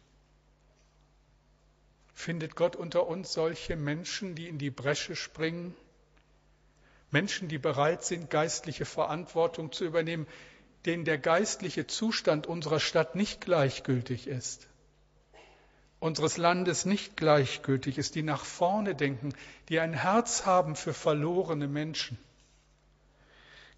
Findet 2.15 2.55
Gott 2.55 2.77
unter 2.77 3.07
uns 3.07 3.33
solche 3.33 3.77
Menschen, 3.77 4.35
die 4.35 4.49
in 4.49 4.59
die 4.59 4.71
Bresche 4.71 5.17
springen? 5.17 5.75
Menschen, 7.11 7.49
die 7.49 7.59
bereit 7.59 8.05
sind, 8.05 8.31
geistliche 8.31 8.85
Verantwortung 8.85 9.73
zu 9.73 9.85
übernehmen, 9.85 10.27
denen 10.87 11.05
der 11.05 11.19
geistliche 11.19 11.87
Zustand 11.87 12.47
unserer 12.47 12.81
Stadt 12.81 13.17
nicht 13.17 13.41
gleichgültig 13.41 14.27
ist 14.29 14.69
unseres 16.05 16.37
Landes 16.37 16.85
nicht 16.85 17.17
gleichgültig 17.17 17.97
ist, 17.97 18.15
die 18.15 18.23
nach 18.23 18.45
vorne 18.45 18.95
denken, 18.95 19.33
die 19.71 19.81
ein 19.81 19.95
Herz 19.95 20.45
haben 20.45 20.77
für 20.77 20.93
verlorene 20.93 21.67
Menschen. 21.67 22.19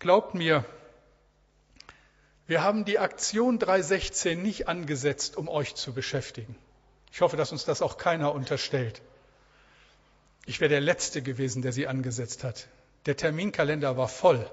Glaubt 0.01 0.35
mir, 0.35 0.64
wir 2.47 2.63
haben 2.63 2.85
die 2.85 2.99
Aktion 2.99 3.59
316 3.59 4.41
nicht 4.41 4.69
angesetzt, 4.69 5.37
um 5.37 5.49
euch 5.49 5.75
zu 5.75 5.93
beschäftigen. 5.93 6.57
Ich 7.13 7.21
hoffe, 7.21 7.37
dass 7.37 7.53
uns 7.53 7.65
das 7.65 7.83
auch 7.83 7.99
keiner 7.99 8.33
unterstellt. 8.33 9.03
Ich 10.45 10.61
wäre 10.61 10.69
der 10.69 10.81
Letzte 10.81 11.23
gewesen, 11.23 11.63
der 11.63 11.73
sie 11.73 11.89
angesetzt 11.89 12.45
hat. 12.45 12.69
Der 13.07 13.17
Terminkalender 13.17 13.97
war 13.97 14.09
voll. 14.09 14.49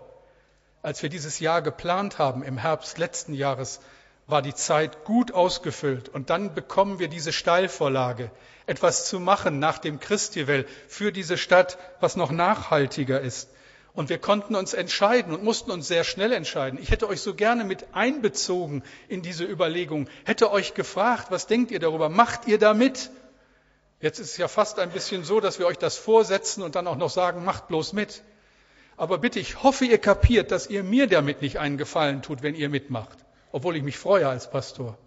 Als 0.81 1.03
wir 1.03 1.09
dieses 1.09 1.39
Jahr 1.39 1.61
geplant 1.61 2.17
haben, 2.17 2.43
im 2.43 2.57
Herbst 2.57 2.97
letzten 2.97 3.33
Jahres, 3.33 3.79
war 4.25 4.41
die 4.41 4.55
Zeit 4.55 5.03
gut 5.03 5.31
ausgefüllt. 5.31 6.09
Und 6.09 6.29
dann 6.29 6.55
bekommen 6.55 6.97
wir 6.97 7.09
diese 7.09 7.31
Steilvorlage, 7.31 8.31
etwas 8.65 9.07
zu 9.07 9.19
machen 9.19 9.59
nach 9.59 9.77
dem 9.77 9.99
Christiwell 9.99 10.65
für 10.87 11.11
diese 11.11 11.37
Stadt, 11.37 11.77
was 11.99 12.15
noch 12.15 12.31
nachhaltiger 12.31 13.21
ist. 13.21 13.49
Und 13.93 14.09
wir 14.09 14.17
konnten 14.17 14.55
uns 14.55 14.73
entscheiden 14.73 15.33
und 15.33 15.43
mussten 15.43 15.69
uns 15.69 15.87
sehr 15.87 16.03
schnell 16.03 16.33
entscheiden. 16.33 16.79
Ich 16.81 16.89
hätte 16.89 17.07
euch 17.07 17.21
so 17.21 17.35
gerne 17.35 17.63
mit 17.63 17.93
einbezogen 17.93 18.83
in 19.07 19.21
diese 19.21 19.45
Überlegung, 19.45 20.09
hätte 20.25 20.51
euch 20.51 20.73
gefragt, 20.73 21.27
was 21.29 21.45
denkt 21.45 21.69
ihr 21.69 21.79
darüber? 21.79 22.09
Macht 22.09 22.47
ihr 22.47 22.57
da 22.57 22.73
mit? 22.73 23.11
Jetzt 24.01 24.19
ist 24.19 24.31
es 24.31 24.37
ja 24.37 24.47
fast 24.47 24.79
ein 24.79 24.89
bisschen 24.89 25.23
so, 25.23 25.39
dass 25.39 25.59
wir 25.59 25.67
euch 25.67 25.77
das 25.77 25.97
vorsetzen 25.97 26.63
und 26.63 26.75
dann 26.75 26.87
auch 26.87 26.97
noch 26.97 27.11
sagen, 27.11 27.45
macht 27.45 27.67
bloß 27.67 27.93
mit. 27.93 28.23
Aber 28.97 29.19
bitte, 29.19 29.39
ich 29.39 29.61
hoffe, 29.61 29.85
ihr 29.85 29.99
kapiert, 29.99 30.51
dass 30.51 30.67
ihr 30.67 30.83
mir 30.83 31.07
damit 31.07 31.41
nicht 31.41 31.59
einen 31.59 31.77
Gefallen 31.77 32.21
tut, 32.21 32.41
wenn 32.41 32.55
ihr 32.55 32.69
mitmacht 32.69 33.23
obwohl 33.53 33.77
ich 33.77 33.83
mich 33.83 33.97
freue 33.97 34.27
als 34.27 34.49
Pastor. 34.49 34.97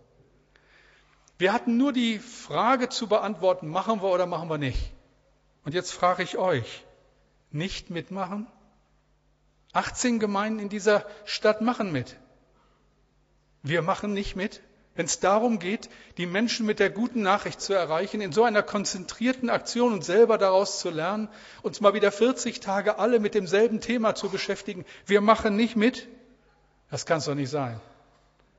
Wir 1.37 1.53
hatten 1.53 1.77
nur 1.77 1.93
die 1.93 2.19
Frage 2.19 2.89
zu 2.89 3.09
beantworten, 3.09 3.69
machen 3.69 4.01
wir 4.01 4.09
oder 4.09 4.25
machen 4.25 4.49
wir 4.49 4.57
nicht. 4.57 4.93
Und 5.65 5.75
jetzt 5.75 5.93
frage 5.93 6.23
ich 6.23 6.39
euch, 6.39 6.85
nicht 7.51 7.91
mitmachen? 7.91 8.47
18 9.77 10.19
Gemeinden 10.19 10.59
in 10.59 10.69
dieser 10.71 11.05
Stadt 11.27 11.61
machen 11.61 11.93
mit. 11.93 12.17
Wir 13.63 13.83
machen 13.83 14.15
nicht 14.15 14.35
mit, 14.35 14.63
wenn 14.95 15.05
es 15.05 15.21
darum 15.21 15.59
geht, 15.59 15.91
die 16.17 16.25
Menschen 16.25 16.65
mit 16.65 16.79
der 16.79 16.89
guten 16.89 17.21
Nachricht 17.21 17.61
zu 17.61 17.75
erreichen, 17.75 18.23
in 18.23 18.33
so 18.33 18.45
einer 18.45 18.63
konzentrierten 18.63 19.51
Aktion 19.51 19.93
und 19.93 20.03
selber 20.03 20.39
daraus 20.39 20.81
zu 20.81 20.89
lernen, 20.89 21.29
uns 21.61 21.83
mal 21.83 21.93
wieder 21.93 22.11
40 22.11 22.61
Tage 22.61 22.99
alle 22.99 23.21
mit 23.21 23.35
demselben 23.35 23.83
Thema 23.83 24.15
zu 24.15 24.31
beschäftigen. 24.31 24.87
Wir 25.05 25.21
machen 25.21 25.57
nicht 25.57 25.77
mit. 25.77 26.09
Das 26.91 27.05
kann 27.05 27.19
es 27.19 27.27
doch 27.27 27.35
nicht 27.35 27.51
sein. 27.51 27.79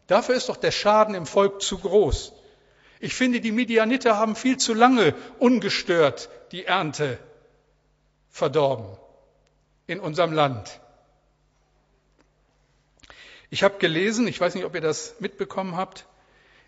Dafür 0.06 0.36
ist 0.36 0.50
doch 0.50 0.58
der 0.58 0.72
Schaden 0.72 1.16
im 1.16 1.26
Volk 1.26 1.64
zu 1.64 1.80
groß. 1.80 2.34
Ich 3.00 3.16
finde, 3.16 3.42
die 3.42 3.52
Midianiter 3.52 4.18
haben 4.18 4.36
viel 4.36 4.58
zu 4.58 4.76
lange 4.76 5.16
ungestört 5.40 6.30
die 6.52 6.66
Ernte 6.66 7.18
verdorben 8.30 8.86
in 9.88 10.00
unserem 10.00 10.34
Land. 10.34 10.80
Ich 13.50 13.64
habe 13.64 13.78
gelesen, 13.78 14.28
ich 14.28 14.40
weiß 14.40 14.56
nicht, 14.56 14.66
ob 14.66 14.76
ihr 14.76 14.82
das 14.82 15.16
mitbekommen 15.20 15.76
habt, 15.76 16.06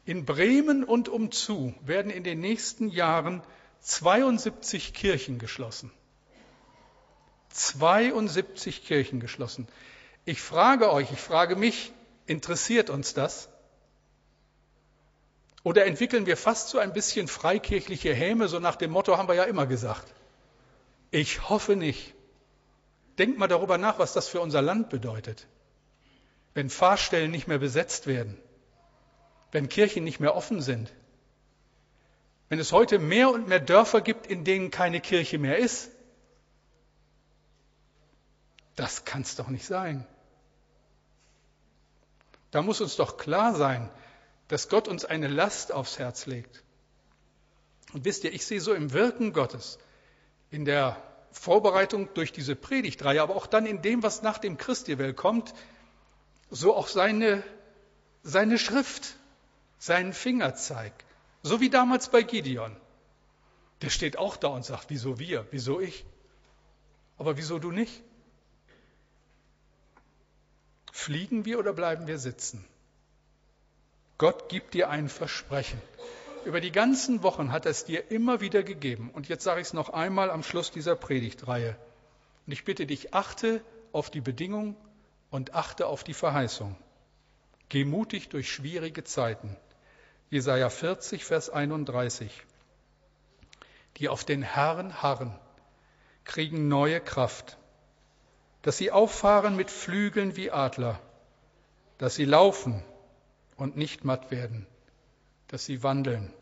in 0.06 0.26
Bremen 0.26 0.84
und 0.84 1.10
umzu 1.10 1.74
werden 1.82 2.12
in 2.12 2.24
den 2.24 2.40
nächsten 2.40 2.90
Jahren 2.90 3.44
72 3.82 4.94
Kirchen 4.94 5.40
geschlossen. 5.40 5.92
72 7.50 8.86
Kirchen 8.86 9.20
geschlossen. 9.20 9.68
Ich 10.26 10.42
frage 10.42 10.92
euch, 10.92 11.12
ich 11.12 11.20
frage 11.20 11.56
mich, 11.56 11.92
Interessiert 12.30 12.92
uns 12.92 13.16
das? 13.16 13.50
Oder 15.64 15.88
entwickeln 15.88 16.28
wir 16.28 16.38
fast 16.38 16.70
so 16.70 16.78
ein 16.78 16.94
bisschen 16.94 17.28
freikirchliche 17.28 18.14
Häme, 18.14 18.48
so 18.48 18.60
nach 18.60 18.76
dem 18.76 18.92
Motto 18.92 19.18
haben 19.18 19.28
wir 19.28 19.34
ja 19.34 19.46
immer 19.46 19.66
gesagt. 19.66 20.14
Ich 21.10 21.50
hoffe 21.50 21.76
nicht. 21.76 22.14
Denkt 23.18 23.40
mal 23.40 23.48
darüber 23.48 23.80
nach, 23.80 23.98
was 23.98 24.14
das 24.14 24.28
für 24.28 24.42
unser 24.42 24.62
Land 24.62 24.90
bedeutet. 24.90 25.48
Wenn 26.60 26.70
Fahrstellen 26.70 27.32
nicht 27.32 27.48
mehr 27.48 27.60
besetzt 27.60 28.06
werden, 28.06 28.38
wenn 29.54 29.70
Kirchen 29.70 30.04
nicht 30.04 30.20
mehr 30.20 30.36
offen 30.36 30.62
sind, 30.62 30.92
wenn 32.50 32.60
es 32.60 32.74
heute 32.74 33.00
mehr 33.00 33.32
und 33.32 33.48
mehr 33.48 33.62
Dörfer 33.62 34.02
gibt, 34.02 34.28
in 34.28 34.44
denen 34.44 34.70
keine 34.70 35.00
Kirche 35.00 35.38
mehr 35.38 35.58
ist. 35.58 35.90
Das 38.76 39.06
kann 39.06 39.22
es 39.22 39.38
doch 39.38 39.48
nicht 39.48 39.66
sein. 39.66 40.06
Da 42.52 42.62
muss 42.62 42.82
uns 42.82 42.98
doch 42.98 43.16
klar 43.16 43.56
sein, 43.56 43.90
dass 44.50 44.68
Gott 44.68 44.90
uns 44.90 45.06
eine 45.06 45.30
Last 45.30 45.72
aufs 45.72 45.98
Herz 45.98 46.26
legt. 46.26 46.62
Und 47.94 48.04
wisst 48.04 48.26
ihr, 48.26 48.34
ich 48.34 48.46
sehe 48.46 48.60
so 48.60 48.74
im 48.74 48.92
Wirken 48.92 49.32
Gottes, 49.32 49.80
in 50.52 50.66
der 50.66 51.02
Vorbereitung 51.32 52.14
durch 52.16 52.34
diese 52.34 52.58
Predigtreihe, 52.58 53.22
aber 53.22 53.38
auch 53.38 53.48
dann 53.48 53.66
in 53.66 53.82
dem, 53.82 54.04
was 54.04 54.24
nach 54.24 54.40
dem 54.40 54.58
Christiwell 54.58 55.14
kommt, 55.14 55.54
so 56.50 56.76
auch 56.76 56.88
seine, 56.88 57.44
seine 58.24 58.58
Schrift, 58.58 59.16
seinen 59.78 60.14
Fingerzeig. 60.14 60.94
So 61.42 61.62
wie 61.62 61.70
damals 61.70 62.10
bei 62.10 62.22
Gideon. 62.22 62.76
Der 63.82 63.90
steht 63.90 64.18
auch 64.18 64.36
da 64.36 64.50
und 64.50 64.66
sagt, 64.66 64.90
wieso 64.90 65.20
wir, 65.20 65.48
wieso 65.52 65.80
ich? 65.80 66.06
Aber 67.18 67.38
wieso 67.38 67.60
du 67.60 67.72
nicht? 67.72 68.02
Fliegen 70.92 71.46
wir 71.46 71.60
oder 71.60 71.72
bleiben 71.72 72.08
wir 72.08 72.20
sitzen? 72.20 72.66
Gott 74.18 74.50
gibt 74.50 74.74
dir 74.74 74.90
ein 74.90 75.08
Versprechen. 75.08 75.82
Über 76.44 76.60
die 76.60 76.72
ganzen 76.72 77.24
Wochen 77.24 77.52
hat 77.52 77.66
er 77.66 77.72
es 77.72 77.86
dir 77.86 78.12
immer 78.12 78.42
wieder 78.42 78.64
gegeben. 78.64 79.12
Und 79.14 79.30
jetzt 79.30 79.44
sage 79.44 79.62
ich 79.62 79.68
es 79.68 79.74
noch 79.74 79.90
einmal 79.90 80.30
am 80.30 80.44
Schluss 80.44 80.72
dieser 80.72 80.96
Predigtreihe. 80.96 81.78
Und 82.46 82.52
ich 82.52 82.66
bitte 82.66 82.86
dich, 82.86 83.14
achte 83.14 83.62
auf 83.94 84.10
die 84.10 84.22
Bedingung 84.22 84.76
und 85.30 85.54
achte 85.54 85.88
auf 85.88 86.04
die 86.04 86.14
Verheißung. 86.14 86.76
Geh 87.70 87.86
mutig 87.86 88.30
durch 88.30 88.52
schwierige 88.52 89.04
Zeiten. 89.04 89.56
Jesaja 90.30 90.70
40, 90.70 91.24
Vers 91.26 91.50
31. 91.50 92.32
Die 93.98 94.10
auf 94.10 94.24
den 94.24 94.42
Herrn 94.42 95.02
harren, 95.02 95.38
kriegen 96.24 96.68
neue 96.68 97.02
Kraft 97.02 97.60
dass 98.62 98.78
sie 98.78 98.92
auffahren 98.92 99.56
mit 99.56 99.72
Flügeln 99.72 100.36
wie 100.36 100.52
Adler, 100.52 101.00
dass 101.98 102.16
sie 102.16 102.26
laufen 102.26 102.84
und 103.56 103.78
nicht 103.78 104.04
matt 104.04 104.32
werden, 104.32 104.68
dass 105.48 105.66
sie 105.66 105.84
wandeln 105.84 106.34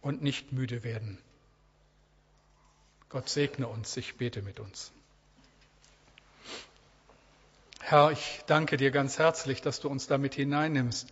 und 0.00 0.22
nicht 0.22 0.52
müde 0.52 0.84
werden. 0.84 1.18
Gott 3.08 3.28
segne 3.28 3.66
uns, 3.66 3.96
ich 3.96 4.16
bete 4.16 4.42
mit 4.42 4.60
uns. 4.60 4.92
Herr, 7.90 8.12
ich 8.12 8.42
danke 8.46 8.76
dir 8.76 8.90
ganz 8.90 9.18
herzlich, 9.18 9.62
dass 9.62 9.80
du 9.80 9.88
uns 9.88 10.06
damit 10.06 10.34
hineinnimmst. 10.34 11.08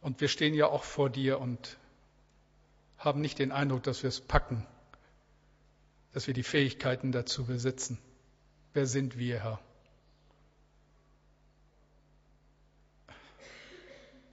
Und 0.00 0.20
wir 0.20 0.28
stehen 0.28 0.54
ja 0.54 0.68
auch 0.68 0.84
vor 0.84 1.10
dir 1.10 1.40
und 1.40 1.78
haben 2.96 3.20
nicht 3.20 3.40
den 3.40 3.50
Eindruck, 3.50 3.82
dass 3.82 4.04
wir 4.04 4.08
es 4.08 4.20
packen, 4.20 4.64
dass 6.12 6.28
wir 6.28 6.34
die 6.34 6.44
Fähigkeiten 6.44 7.10
dazu 7.10 7.44
besitzen. 7.44 7.98
Wer 8.72 8.86
sind 8.86 9.18
wir, 9.18 9.42
Herr? 9.42 9.60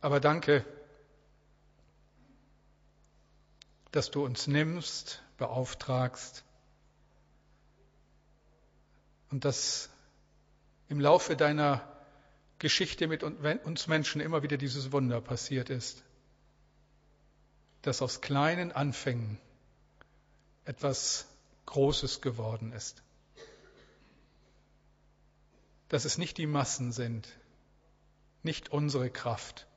Aber 0.02 0.20
danke, 0.20 0.64
dass 3.90 4.12
du 4.12 4.24
uns 4.24 4.46
nimmst, 4.46 5.24
beauftragst 5.40 6.44
und 9.32 9.44
dass 9.44 9.90
im 10.96 11.02
Laufe 11.02 11.36
deiner 11.36 11.86
Geschichte 12.58 13.10
mit 13.10 13.22
uns 13.22 13.88
Menschen 13.88 14.22
immer 14.22 14.44
wieder 14.44 14.56
dieses 14.56 14.94
Wunder 14.94 15.20
passiert 15.20 15.70
ist, 15.70 16.06
dass 17.82 18.02
aus 18.02 18.22
kleinen 18.22 18.72
Anfängen 18.72 19.38
etwas 20.64 21.28
Großes 21.66 22.22
geworden 22.22 22.72
ist. 22.72 23.04
dass 25.90 26.06
es 26.06 26.18
nicht 26.18 26.38
die 26.38 26.48
Massen 26.48 26.94
sind, 26.94 27.28
nicht 28.42 28.70
unsere 28.70 29.10
Kraft, 29.10 29.68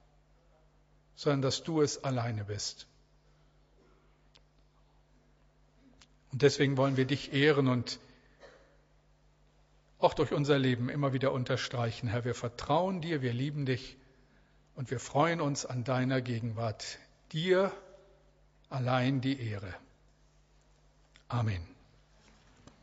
sondern 1.16 1.42
dass 1.42 1.64
du 1.64 1.82
es 1.82 2.04
alleine 2.04 2.44
bist. 2.44 2.86
Und 6.30 6.42
deswegen 6.42 6.76
wollen 6.76 6.96
wir 6.96 7.06
dich 7.06 7.32
ehren 7.32 7.66
und 7.66 7.98
auch 9.98 10.14
durch 10.14 10.32
unser 10.32 10.58
Leben 10.58 10.88
immer 10.88 11.12
wieder 11.12 11.32
unterstreichen. 11.32 12.08
Herr, 12.08 12.24
wir 12.24 12.34
vertrauen 12.34 13.00
dir, 13.00 13.22
wir 13.22 13.32
lieben 13.32 13.66
dich 13.66 13.96
und 14.74 14.90
wir 14.90 15.00
freuen 15.00 15.40
uns 15.40 15.66
an 15.66 15.84
deiner 15.84 16.20
Gegenwart. 16.20 16.98
Dir 17.32 17.72
allein 18.70 19.20
die 19.20 19.40
Ehre. 19.40 19.74
Amen. 21.28 21.77